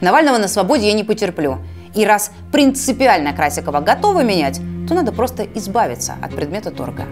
Навального 0.00 0.38
на 0.38 0.48
свободе 0.48 0.88
я 0.88 0.92
не 0.92 1.04
потерплю. 1.04 1.58
И 1.96 2.04
раз 2.04 2.30
принципиально 2.52 3.32
Красикова 3.32 3.80
готовы 3.80 4.22
менять, 4.22 4.60
то 4.86 4.94
надо 4.94 5.12
просто 5.12 5.44
избавиться 5.54 6.16
от 6.22 6.36
предмета 6.36 6.70
торга. 6.70 7.06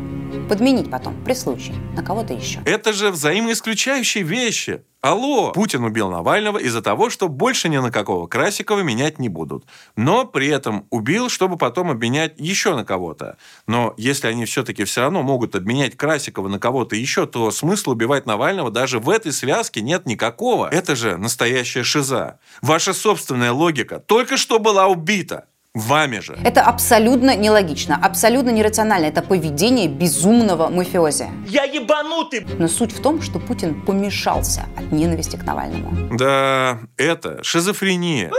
Подменить 0.49 0.91
потом, 0.91 1.23
при 1.25 1.35
случае, 1.35 1.75
на 1.95 2.03
кого-то 2.03 2.35
еще. 2.35 2.61
Это 2.67 2.93
же 2.93 3.11
взаимоисключающие 3.11 4.23
вещи. 4.25 4.83
Алло! 5.01 5.53
Путин 5.53 5.85
убил 5.85 6.09
Навального 6.09 6.57
из-за 6.57 6.81
того, 6.81 7.11
что 7.11 7.29
больше 7.29 7.69
ни 7.69 7.77
на 7.77 7.91
какого 7.91 8.27
Красикова 8.27 8.81
менять 8.81 9.19
не 9.19 9.29
будут. 9.29 9.67
Но 9.97 10.25
при 10.25 10.49
этом 10.49 10.87
убил, 10.89 11.29
чтобы 11.29 11.59
потом 11.59 11.91
обменять 11.91 12.35
еще 12.39 12.75
на 12.75 12.87
кого-то. 12.87 13.37
Но 13.67 13.93
если 13.99 14.29
они 14.29 14.47
все-таки 14.47 14.85
все 14.85 15.03
равно 15.03 15.23
могут 15.23 15.55
обменять 15.57 15.97
Красикова 15.97 16.49
на 16.49 16.59
кого-то 16.59 16.97
еще, 16.97 17.27
то 17.27 17.51
смысла 17.51 17.93
убивать 17.93 18.25
Навального 18.25 18.71
даже 18.71 18.99
в 18.99 19.11
этой 19.11 19.33
связке 19.33 19.83
нет 19.83 20.07
никакого. 20.07 20.69
Это 20.71 20.97
же 20.97 21.19
настоящая 21.19 21.83
шиза. 21.83 22.39
Ваша 22.63 22.95
собственная 22.95 23.53
логика 23.53 23.99
только 23.99 24.39
что 24.39 24.59
была 24.59 24.87
убита. 24.87 25.49
Вами 25.75 26.21
же. 26.21 26.39
Это 26.45 26.63
абсолютно 26.63 27.35
нелогично, 27.35 27.99
абсолютно 28.01 28.51
нерационально. 28.51 29.07
Это 29.07 29.23
поведение 29.23 29.89
безумного 29.89 30.69
мафиози. 30.69 31.27
Я 31.49 31.65
ебанутый! 31.65 32.47
Но 32.59 32.69
суть 32.69 32.93
в 32.93 33.03
том, 33.03 33.21
что 33.21 33.41
Путин 33.41 33.83
помешался 33.83 34.67
от 34.77 34.93
ненависти 34.93 35.35
к 35.37 35.43
Навальному. 35.43 36.17
Да, 36.17 36.79
это 36.97 37.43
шизофрения. 37.43 38.31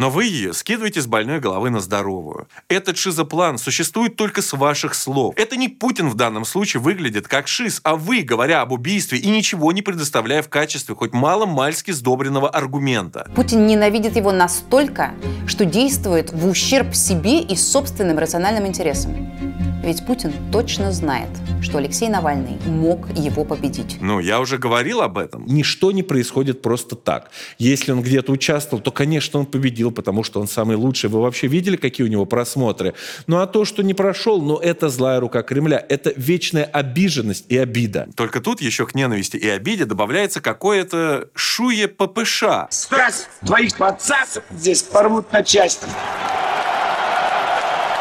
Но 0.00 0.08
вы 0.08 0.24
ее 0.24 0.54
скидываете 0.54 1.02
с 1.02 1.06
больной 1.06 1.40
головы 1.40 1.68
на 1.68 1.80
здоровую. 1.80 2.48
Этот 2.70 2.96
шизоплан 2.96 3.58
существует 3.58 4.16
только 4.16 4.40
с 4.40 4.54
ваших 4.54 4.94
слов. 4.94 5.34
Это 5.36 5.58
не 5.58 5.68
Путин 5.68 6.08
в 6.08 6.14
данном 6.14 6.46
случае 6.46 6.80
выглядит 6.80 7.28
как 7.28 7.48
шиз, 7.48 7.82
а 7.84 7.96
вы, 7.96 8.22
говоря 8.22 8.62
об 8.62 8.72
убийстве 8.72 9.18
и 9.18 9.28
ничего 9.28 9.72
не 9.72 9.82
предоставляя 9.82 10.40
в 10.40 10.48
качестве 10.48 10.94
хоть 10.94 11.12
мало-мальски 11.12 11.90
сдобренного 11.90 12.48
аргумента. 12.48 13.30
Путин 13.36 13.66
ненавидит 13.66 14.16
его 14.16 14.32
настолько, 14.32 15.12
что 15.46 15.66
действует 15.66 16.32
в 16.32 16.48
ущерб 16.48 16.94
себе 16.94 17.42
и 17.42 17.54
собственным 17.54 18.18
рациональным 18.18 18.66
интересам. 18.66 19.69
Ведь 19.82 20.04
Путин 20.04 20.32
точно 20.52 20.92
знает, 20.92 21.30
что 21.62 21.78
Алексей 21.78 22.08
Навальный 22.08 22.58
мог 22.66 23.08
его 23.16 23.44
победить. 23.44 23.96
Ну, 24.00 24.20
я 24.20 24.40
уже 24.40 24.58
говорил 24.58 25.00
об 25.00 25.16
этом. 25.16 25.46
Ничто 25.46 25.90
не 25.90 26.02
происходит 26.02 26.60
просто 26.60 26.96
так. 26.96 27.30
Если 27.58 27.90
он 27.90 28.02
где-то 28.02 28.30
участвовал, 28.32 28.82
то, 28.82 28.90
конечно, 28.90 29.40
он 29.40 29.46
победил, 29.46 29.90
потому 29.90 30.22
что 30.22 30.40
он 30.40 30.48
самый 30.48 30.76
лучший. 30.76 31.08
Вы 31.08 31.22
вообще 31.22 31.46
видели, 31.46 31.76
какие 31.76 32.06
у 32.06 32.10
него 32.10 32.26
просмотры? 32.26 32.94
Ну, 33.26 33.38
а 33.38 33.46
то, 33.46 33.64
что 33.64 33.82
не 33.82 33.94
прошел, 33.94 34.42
ну, 34.42 34.58
это 34.58 34.90
злая 34.90 35.18
рука 35.18 35.42
Кремля. 35.42 35.84
Это 35.88 36.12
вечная 36.14 36.64
обиженность 36.64 37.46
и 37.48 37.56
обида. 37.56 38.08
Только 38.16 38.40
тут 38.40 38.60
еще 38.60 38.86
к 38.86 38.94
ненависти 38.94 39.38
и 39.38 39.48
обиде 39.48 39.86
добавляется 39.86 40.42
какое-то 40.42 41.28
шуе 41.34 41.88
ППШ. 41.88 42.44
Сейчас 42.70 43.28
твоих 43.46 43.76
подсасов 43.78 44.44
здесь 44.50 44.82
порвут 44.82 45.32
на 45.32 45.42
части. 45.42 45.86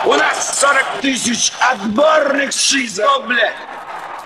У 0.05 0.13
нас 0.13 0.59
40 0.59 1.01
тысяч 1.01 1.51
отборных 1.59 2.53
шизов, 2.53 3.27
блядь. 3.27 3.53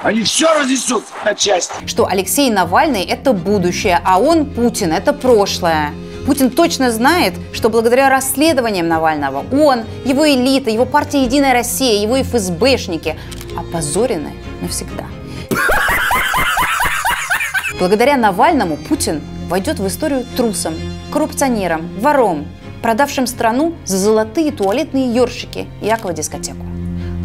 Они 0.04 0.22
все 0.22 0.54
разнесут 0.54 1.04
на 1.26 1.34
части. 1.34 1.74
Что 1.88 2.06
Алексей 2.06 2.52
Навальный– 2.52 3.04
это 3.06 3.34
будущее, 3.34 4.00
а 4.06 4.20
он, 4.20 4.46
Путин, 4.46 4.92
это 4.94 5.14
прошлое. 5.14 5.94
Путин 6.28 6.52
точно 6.52 6.92
знает, 6.92 7.34
что 7.54 7.70
благодаря 7.70 8.10
расследованиям 8.10 8.88
Навального 8.88 9.44
он, 9.52 9.86
его 10.06 10.30
элита, 10.30 10.70
его 10.70 10.86
партия 10.86 11.24
«Единая 11.24 11.54
Россия», 11.54 12.02
его 12.02 12.22
ФСБшники 12.22 13.18
опозорены 13.58 14.34
навсегда. 14.62 15.06
Благодаря 17.80 18.16
Навальному 18.16 18.78
Путин 18.78 19.22
войдет 19.48 19.80
в 19.80 19.88
историю 19.88 20.26
трусом, 20.38 20.76
коррупционером, 21.12 21.90
вором, 22.00 22.46
продавшим 22.84 23.26
страну 23.26 23.76
за 23.86 23.98
золотые 23.98 24.52
туалетные 24.52 25.12
ёршики 25.12 25.68
и 25.82 25.90
аквадискотеку. 25.90 26.64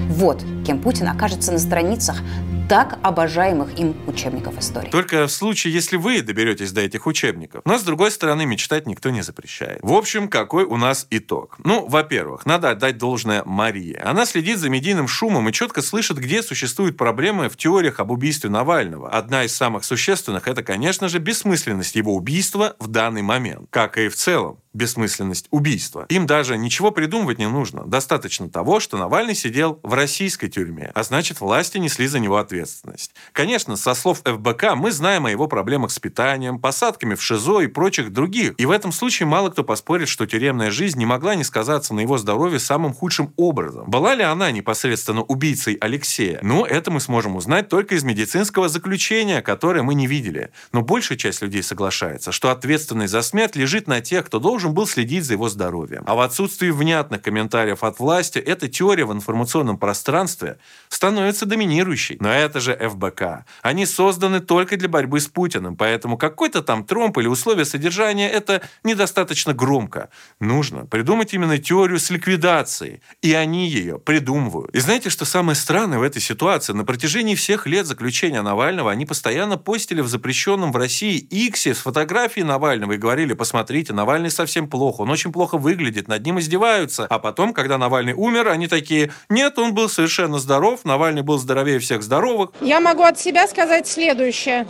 Вот 0.09 0.43
кем 0.65 0.81
Путин 0.81 1.09
окажется 1.09 1.51
на 1.53 1.59
страницах 1.59 2.23
так 2.69 2.99
обожаемых 3.03 3.79
им 3.79 3.97
учебников 4.07 4.59
истории. 4.59 4.91
Только 4.91 5.27
в 5.27 5.33
случае, 5.33 5.73
если 5.73 5.97
вы 5.97 6.21
доберетесь 6.21 6.73
до 6.73 6.83
этих 6.83 7.07
учебников. 7.07 7.63
Но, 7.65 7.79
с 7.79 7.83
другой 7.83 8.11
стороны, 8.11 8.45
мечтать 8.45 8.87
никто 8.87 9.09
не 9.09 9.23
запрещает. 9.23 9.79
В 9.83 9.95
общем, 9.95 10.29
какой 10.29 10.65
у 10.65 10.77
нас 10.77 11.07
итог? 11.09 11.57
Ну, 11.65 11.87
во-первых, 11.87 12.45
надо 12.45 12.69
отдать 12.69 12.99
должное 12.99 13.43
Марии. 13.47 13.99
Она 14.05 14.27
следит 14.27 14.59
за 14.59 14.69
медийным 14.69 15.09
шумом 15.09 15.49
и 15.49 15.53
четко 15.53 15.81
слышит, 15.81 16.19
где 16.19 16.43
существуют 16.43 16.99
проблемы 16.99 17.49
в 17.49 17.57
теориях 17.57 18.01
об 18.01 18.11
убийстве 18.11 18.51
Навального. 18.51 19.09
Одна 19.09 19.45
из 19.45 19.57
самых 19.57 19.85
существенных– 19.85 20.47
это, 20.49 20.63
конечно 20.63 21.09
же, 21.09 21.21
бессмысленность 21.21 21.97
его 21.97 22.15
убийства 22.15 22.77
в 22.79 22.89
данный 22.89 23.23
момент. 23.23 23.69
Как 23.71 23.97
и 23.97 24.09
в 24.09 24.15
целом 24.15 24.59
бессмысленность 24.73 25.49
убийства. 25.51 26.07
Им 26.09 26.27
даже 26.27 26.57
ничего 26.57 26.91
придумывать 26.91 27.39
не 27.39 27.49
нужно. 27.49 27.85
Достаточно 27.85 28.49
того, 28.49 28.81
что 28.81 28.97
Навальный 28.97 29.35
сидел 29.35 29.81
в 29.83 29.95
российской 29.95 30.49
тюрьме, 30.49 30.91
а 30.95 31.03
значит, 31.03 31.41
власти 31.41 31.79
несли 31.79 32.07
за 32.07 32.19
него 32.19 32.37
ответственность. 32.37 33.15
Конечно, 33.33 33.77
со 33.77 33.95
слов 33.95 34.23
ФБК 34.25 34.75
мы 34.77 34.93
знаем 34.93 35.27
о 35.27 35.31
его 35.31 35.49
проблемах 35.49 35.91
с 35.91 35.99
питанием, 35.99 36.59
посадками 36.59 37.15
в 37.15 37.23
ШИЗО 37.23 37.61
и 37.61 37.67
прочих 37.67 38.13
других. 38.13 38.55
И 38.59 38.67
в 38.67 38.71
этом 38.71 38.93
случае 38.93 39.27
мало 39.27 39.51
кто 39.51 39.65
поспорит, 39.65 40.09
что 40.09 40.27
тюремная 40.27 40.71
жизнь 40.71 40.99
не 40.99 41.07
могла 41.07 41.35
не 41.35 41.45
сказаться 41.45 41.95
на 41.95 42.01
его 42.01 42.19
здоровье 42.19 42.59
самым 42.59 42.93
худшим 42.93 43.33
образом. 43.37 43.91
Была 43.91 44.15
ли 44.15 44.23
она 44.23 44.51
непосредственно 44.51 45.23
убийцей 45.23 45.75
Алексея? 45.81 46.41
Ну, 46.43 46.65
это 46.65 46.91
мы 46.91 47.01
сможем 47.01 47.37
узнать 47.37 47.69
только 47.69 47.95
из 47.95 48.05
медицинского 48.05 48.69
заключения, 48.69 49.43
которое 49.43 49.83
мы 49.83 49.95
не 49.95 50.07
видели. 50.07 50.51
Но 50.73 50.83
большая 50.83 51.19
часть 51.19 51.43
людей 51.43 51.63
соглашается, 51.63 52.33
что 52.33 52.51
ответственность 52.51 53.13
за 53.13 53.23
смерть 53.23 53.57
лежит 53.57 53.87
на 53.87 54.01
тех, 54.01 54.27
кто 54.27 54.39
должен 54.39 54.58
должен 54.59 54.75
был 54.75 54.89
следить 54.89 55.25
за 55.25 55.35
его 55.35 55.49
здоровьем. 55.49 56.03
А 56.05 56.17
в 56.17 56.21
отсутствии 56.21 56.71
внятных 56.71 57.23
комментариев 57.23 57.85
от 57.85 58.01
власти, 58.01 58.41
эта 58.41 58.67
теория 58.67 59.05
в 59.05 59.13
информационном 59.13 59.79
пространстве 59.79 60.59
становится 60.89 61.47
доминирующей. 61.47 62.17
Но 62.19 62.29
это 62.29 62.59
же 62.59 62.75
ФБК. 62.77 63.45
Они 63.63 63.87
созданы 63.87 64.41
только 64.41 64.77
для 64.77 64.89
борьбы 64.89 65.21
с 65.21 65.29
Путиным, 65.29 65.77
поэтому 65.77 66.19
какой-то 66.19 66.61
там 66.63 66.83
тромб 66.83 67.19
или 67.19 67.29
условия 67.29 67.65
содержания– 67.65 68.29
это 68.39 68.63
недостаточно 68.83 69.55
громко. 69.55 70.09
Нужно 70.41 70.87
придумать 70.87 71.33
именно 71.35 71.59
теорию 71.59 72.01
с 72.01 72.11
ликвидацией, 72.11 73.01
и 73.23 73.35
они 73.35 73.69
ее 73.69 74.01
придумывают. 74.01 74.75
И 74.75 74.81
знаете, 74.81 75.09
что 75.09 75.25
самое 75.25 75.55
странное 75.55 76.01
в 76.01 76.03
этой 76.03 76.21
ситуации? 76.21 76.73
На 76.73 76.85
протяжении 76.85 77.37
всех 77.37 77.69
лет 77.69 77.87
заключения 77.87 78.43
Навального 78.43 78.91
они 78.91 79.07
постоянно 79.07 79.57
постили 79.57 80.01
в 80.01 80.09
запрещенном 80.09 80.73
в 80.73 80.77
России 80.77 81.17
Иксе 81.17 81.77
с 81.77 81.79
фотографией 81.79 82.45
Навального 82.45 82.95
и 82.95 82.97
говорили, 82.97 83.35
посмотрите, 83.35 83.93
Навальный 83.93 84.33
совсем 84.33 84.48
совсем 84.49 84.67
плохо, 84.67 85.03
он 85.03 85.11
очень 85.11 85.31
плохо 85.31 85.59
выглядит, 85.59 86.09
над 86.09 86.25
ним 86.25 86.39
издеваются. 86.39 87.07
А 87.11 87.19
потом, 87.19 87.53
когда 87.53 87.77
Навальный 87.77 88.15
умер, 88.15 88.49
они 88.49 88.67
такие, 88.67 89.13
нет, 89.29 89.59
он 89.59 89.75
был 89.75 89.91
совершенно 89.91 90.39
здоров, 90.39 90.85
Навальный 90.85 91.21
был 91.21 91.39
здоровее 91.39 91.79
всех 91.79 92.03
здоровых. 92.03 92.51
Я 92.63 92.81
могу 92.81 93.03
от 93.03 93.21
себя 93.21 93.47
сказать 93.47 93.87
следующее. 93.87 94.67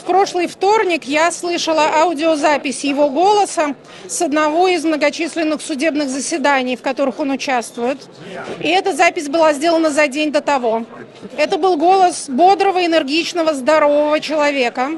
В 0.00 0.04
прошлый 0.04 0.48
вторник 0.48 1.04
я 1.04 1.30
слышала 1.30 2.02
аудиозапись 2.02 2.82
его 2.82 3.08
голоса 3.08 3.76
с 4.08 4.20
одного 4.20 4.66
из 4.66 4.84
многочисленных 4.84 5.62
судебных 5.62 6.10
заседаний, 6.10 6.76
в 6.76 6.82
которых 6.82 7.20
он 7.20 7.30
участвует. 7.30 7.98
И 8.58 8.68
эта 8.68 8.92
запись 8.92 9.28
была 9.28 9.52
сделана 9.52 9.90
за 9.90 10.08
день 10.08 10.32
до 10.32 10.40
того. 10.40 10.84
Это 11.36 11.56
был 11.56 11.76
голос 11.76 12.28
бодрого, 12.28 12.84
энергичного, 12.84 13.54
здорового 13.54 14.18
человека. 14.18 14.90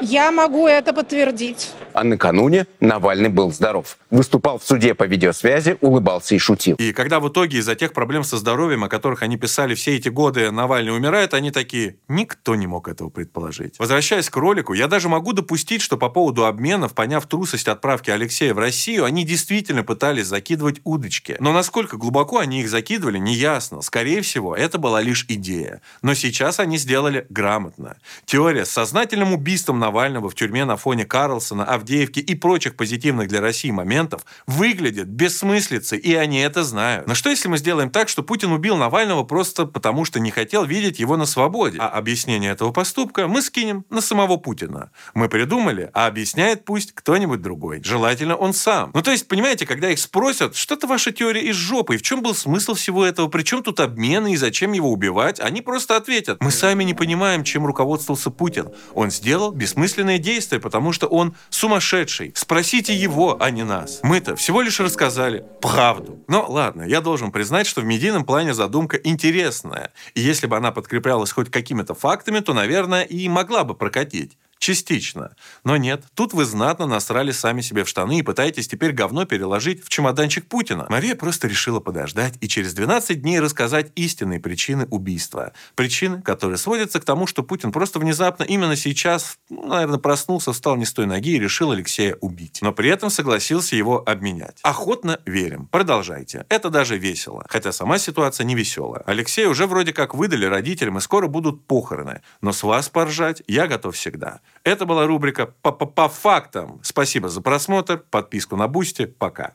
Я 0.00 0.32
могу 0.32 0.66
это 0.66 0.92
подтвердить 0.92 1.70
а 1.92 2.04
накануне 2.04 2.66
Навальный 2.80 3.28
был 3.28 3.52
здоров. 3.52 3.98
Выступал 4.10 4.58
в 4.58 4.64
суде 4.64 4.94
по 4.94 5.04
видеосвязи, 5.04 5.78
улыбался 5.80 6.34
и 6.34 6.38
шутил. 6.38 6.76
И 6.76 6.92
когда 6.92 7.20
в 7.20 7.28
итоге 7.28 7.58
из-за 7.58 7.74
тех 7.74 7.92
проблем 7.92 8.24
со 8.24 8.36
здоровьем, 8.36 8.84
о 8.84 8.88
которых 8.88 9.22
они 9.22 9.36
писали 9.36 9.74
все 9.74 9.96
эти 9.96 10.08
годы, 10.08 10.50
Навальный 10.50 10.94
умирает, 10.94 11.34
они 11.34 11.50
такие, 11.50 11.96
никто 12.08 12.54
не 12.54 12.66
мог 12.66 12.88
этого 12.88 13.10
предположить. 13.10 13.78
Возвращаясь 13.78 14.30
к 14.30 14.36
ролику, 14.36 14.72
я 14.72 14.88
даже 14.88 15.08
могу 15.08 15.32
допустить, 15.32 15.82
что 15.82 15.96
по 15.96 16.08
поводу 16.08 16.46
обменов, 16.46 16.94
поняв 16.94 17.26
трусость 17.26 17.68
отправки 17.68 18.10
Алексея 18.10 18.54
в 18.54 18.58
Россию, 18.58 19.04
они 19.04 19.24
действительно 19.24 19.84
пытались 19.84 20.26
закидывать 20.26 20.80
удочки. 20.84 21.36
Но 21.40 21.52
насколько 21.52 21.96
глубоко 21.96 22.38
они 22.38 22.60
их 22.60 22.68
закидывали, 22.68 23.18
неясно. 23.18 23.82
Скорее 23.82 24.22
всего, 24.22 24.56
это 24.56 24.78
была 24.78 25.00
лишь 25.00 25.24
идея. 25.28 25.80
Но 26.02 26.14
сейчас 26.14 26.60
они 26.60 26.78
сделали 26.78 27.26
грамотно. 27.30 27.96
Теория 28.24 28.64
с 28.64 28.70
сознательным 28.70 29.32
убийством 29.32 29.78
Навального 29.78 30.28
в 30.28 30.34
тюрьме 30.34 30.64
на 30.64 30.76
фоне 30.76 31.04
Карлсона, 31.04 31.64
в 31.77 31.77
Авдеевки 31.78 32.20
и 32.20 32.34
прочих 32.34 32.76
позитивных 32.76 33.28
для 33.28 33.40
России 33.40 33.70
моментов 33.70 34.24
выглядят 34.46 35.08
бессмыслицей, 35.08 35.98
и 35.98 36.14
они 36.14 36.40
это 36.40 36.64
знают. 36.64 37.06
Но 37.06 37.14
что 37.14 37.30
если 37.30 37.48
мы 37.48 37.56
сделаем 37.56 37.90
так, 37.90 38.08
что 38.08 38.22
Путин 38.22 38.52
убил 38.52 38.76
Навального 38.76 39.22
просто 39.22 39.64
потому, 39.64 40.04
что 40.04 40.20
не 40.20 40.30
хотел 40.30 40.64
видеть 40.64 40.98
его 40.98 41.16
на 41.16 41.26
свободе? 41.26 41.78
А 41.80 41.88
объяснение 41.88 42.50
этого 42.52 42.72
поступка 42.72 43.28
мы 43.28 43.42
скинем 43.42 43.84
на 43.90 44.00
самого 44.00 44.36
Путина. 44.36 44.90
Мы 45.14 45.28
придумали, 45.28 45.90
а 45.94 46.06
объясняет 46.06 46.64
пусть 46.64 46.92
кто-нибудь 46.92 47.40
другой. 47.40 47.82
Желательно 47.82 48.36
он 48.36 48.52
сам. 48.52 48.90
Ну 48.94 49.02
то 49.02 49.10
есть, 49.10 49.28
понимаете, 49.28 49.66
когда 49.66 49.90
их 49.90 49.98
спросят, 49.98 50.56
что-то 50.56 50.86
ваша 50.86 51.12
теория 51.12 51.42
из 51.42 51.56
жопы, 51.56 51.94
и 51.94 51.98
в 51.98 52.02
чем 52.02 52.22
был 52.22 52.34
смысл 52.34 52.74
всего 52.74 53.04
этого, 53.04 53.28
при 53.28 53.42
чем 53.42 53.62
тут 53.62 53.80
обмены 53.80 54.32
и 54.32 54.36
зачем 54.36 54.72
его 54.72 54.90
убивать, 54.90 55.40
они 55.40 55.62
просто 55.62 55.96
ответят, 55.96 56.42
мы 56.42 56.50
сами 56.50 56.84
не 56.84 56.94
понимаем, 56.94 57.44
чем 57.44 57.64
руководствовался 57.64 58.30
Путин. 58.30 58.70
Он 58.94 59.10
сделал 59.10 59.52
бессмысленное 59.52 60.18
действие, 60.18 60.60
потому 60.60 60.92
что 60.92 61.06
он 61.06 61.36
сумасшедший 61.50 61.67
сумасшедший. 61.68 62.32
Спросите 62.34 62.94
его, 62.94 63.36
а 63.38 63.50
не 63.50 63.62
нас. 63.62 64.00
Мы-то 64.02 64.36
всего 64.36 64.62
лишь 64.62 64.80
рассказали 64.80 65.44
правду. 65.60 66.18
Но 66.26 66.46
ладно, 66.48 66.82
я 66.82 67.02
должен 67.02 67.30
признать, 67.30 67.66
что 67.66 67.82
в 67.82 67.84
медийном 67.84 68.24
плане 68.24 68.54
задумка 68.54 68.96
интересная. 68.96 69.92
И 70.14 70.20
если 70.22 70.46
бы 70.46 70.56
она 70.56 70.72
подкреплялась 70.72 71.30
хоть 71.30 71.50
какими-то 71.50 71.94
фактами, 71.94 72.40
то, 72.40 72.54
наверное, 72.54 73.02
и 73.02 73.28
могла 73.28 73.64
бы 73.64 73.74
прокатить. 73.74 74.38
Частично. 74.58 75.34
Но 75.64 75.76
нет, 75.76 76.04
тут 76.14 76.32
вы 76.32 76.44
знатно 76.44 76.86
насрали 76.86 77.30
сами 77.30 77.60
себе 77.60 77.84
в 77.84 77.88
штаны 77.88 78.18
и 78.18 78.22
пытаетесь 78.22 78.68
теперь 78.68 78.92
говно 78.92 79.24
переложить 79.24 79.84
в 79.84 79.88
чемоданчик 79.88 80.46
Путина. 80.48 80.86
Мария 80.88 81.14
просто 81.14 81.46
решила 81.48 81.80
подождать 81.80 82.34
и 82.40 82.48
через 82.48 82.74
12 82.74 83.22
дней 83.22 83.40
рассказать 83.40 83.92
истинные 83.94 84.40
причины 84.40 84.86
убийства. 84.90 85.52
Причины, 85.74 86.22
которые 86.22 86.58
сводятся 86.58 87.00
к 87.00 87.04
тому, 87.04 87.26
что 87.26 87.42
Путин 87.42 87.72
просто 87.72 87.98
внезапно 87.98 88.42
именно 88.42 88.76
сейчас, 88.76 89.38
ну, 89.48 89.68
наверное, 89.68 89.98
проснулся, 89.98 90.52
встал 90.52 90.76
не 90.76 90.84
с 90.84 90.92
той 90.92 91.06
ноги 91.06 91.36
и 91.36 91.38
решил 91.38 91.70
Алексея 91.70 92.16
убить. 92.20 92.58
Но 92.62 92.72
при 92.72 92.90
этом 92.90 93.10
согласился 93.10 93.76
его 93.76 94.02
обменять. 94.04 94.58
Охотно 94.62 95.20
верим. 95.24 95.66
Продолжайте. 95.66 96.46
Это 96.48 96.70
даже 96.70 96.98
весело. 96.98 97.44
Хотя 97.48 97.72
сама 97.72 97.98
ситуация 97.98 98.44
не 98.44 98.54
веселая. 98.54 99.02
Алексея 99.06 99.48
уже 99.48 99.66
вроде 99.66 99.92
как 99.92 100.14
выдали 100.14 100.46
родителям 100.46 100.98
и 100.98 101.00
скоро 101.00 101.28
будут 101.28 101.66
похороны. 101.66 102.22
Но 102.40 102.52
с 102.52 102.62
вас 102.62 102.88
поржать 102.88 103.42
я 103.46 103.66
готов 103.66 103.94
всегда. 103.94 104.40
Это 104.64 104.84
была 104.86 105.06
рубрика 105.06 105.46
«По, 105.62 105.70
-по, 105.70 105.86
-по 105.86 106.08
фактам». 106.08 106.80
Спасибо 106.82 107.28
за 107.28 107.40
просмотр, 107.40 107.98
подписку 108.10 108.56
на 108.56 108.68
Boosty. 108.68 109.06
Пока. 109.06 109.46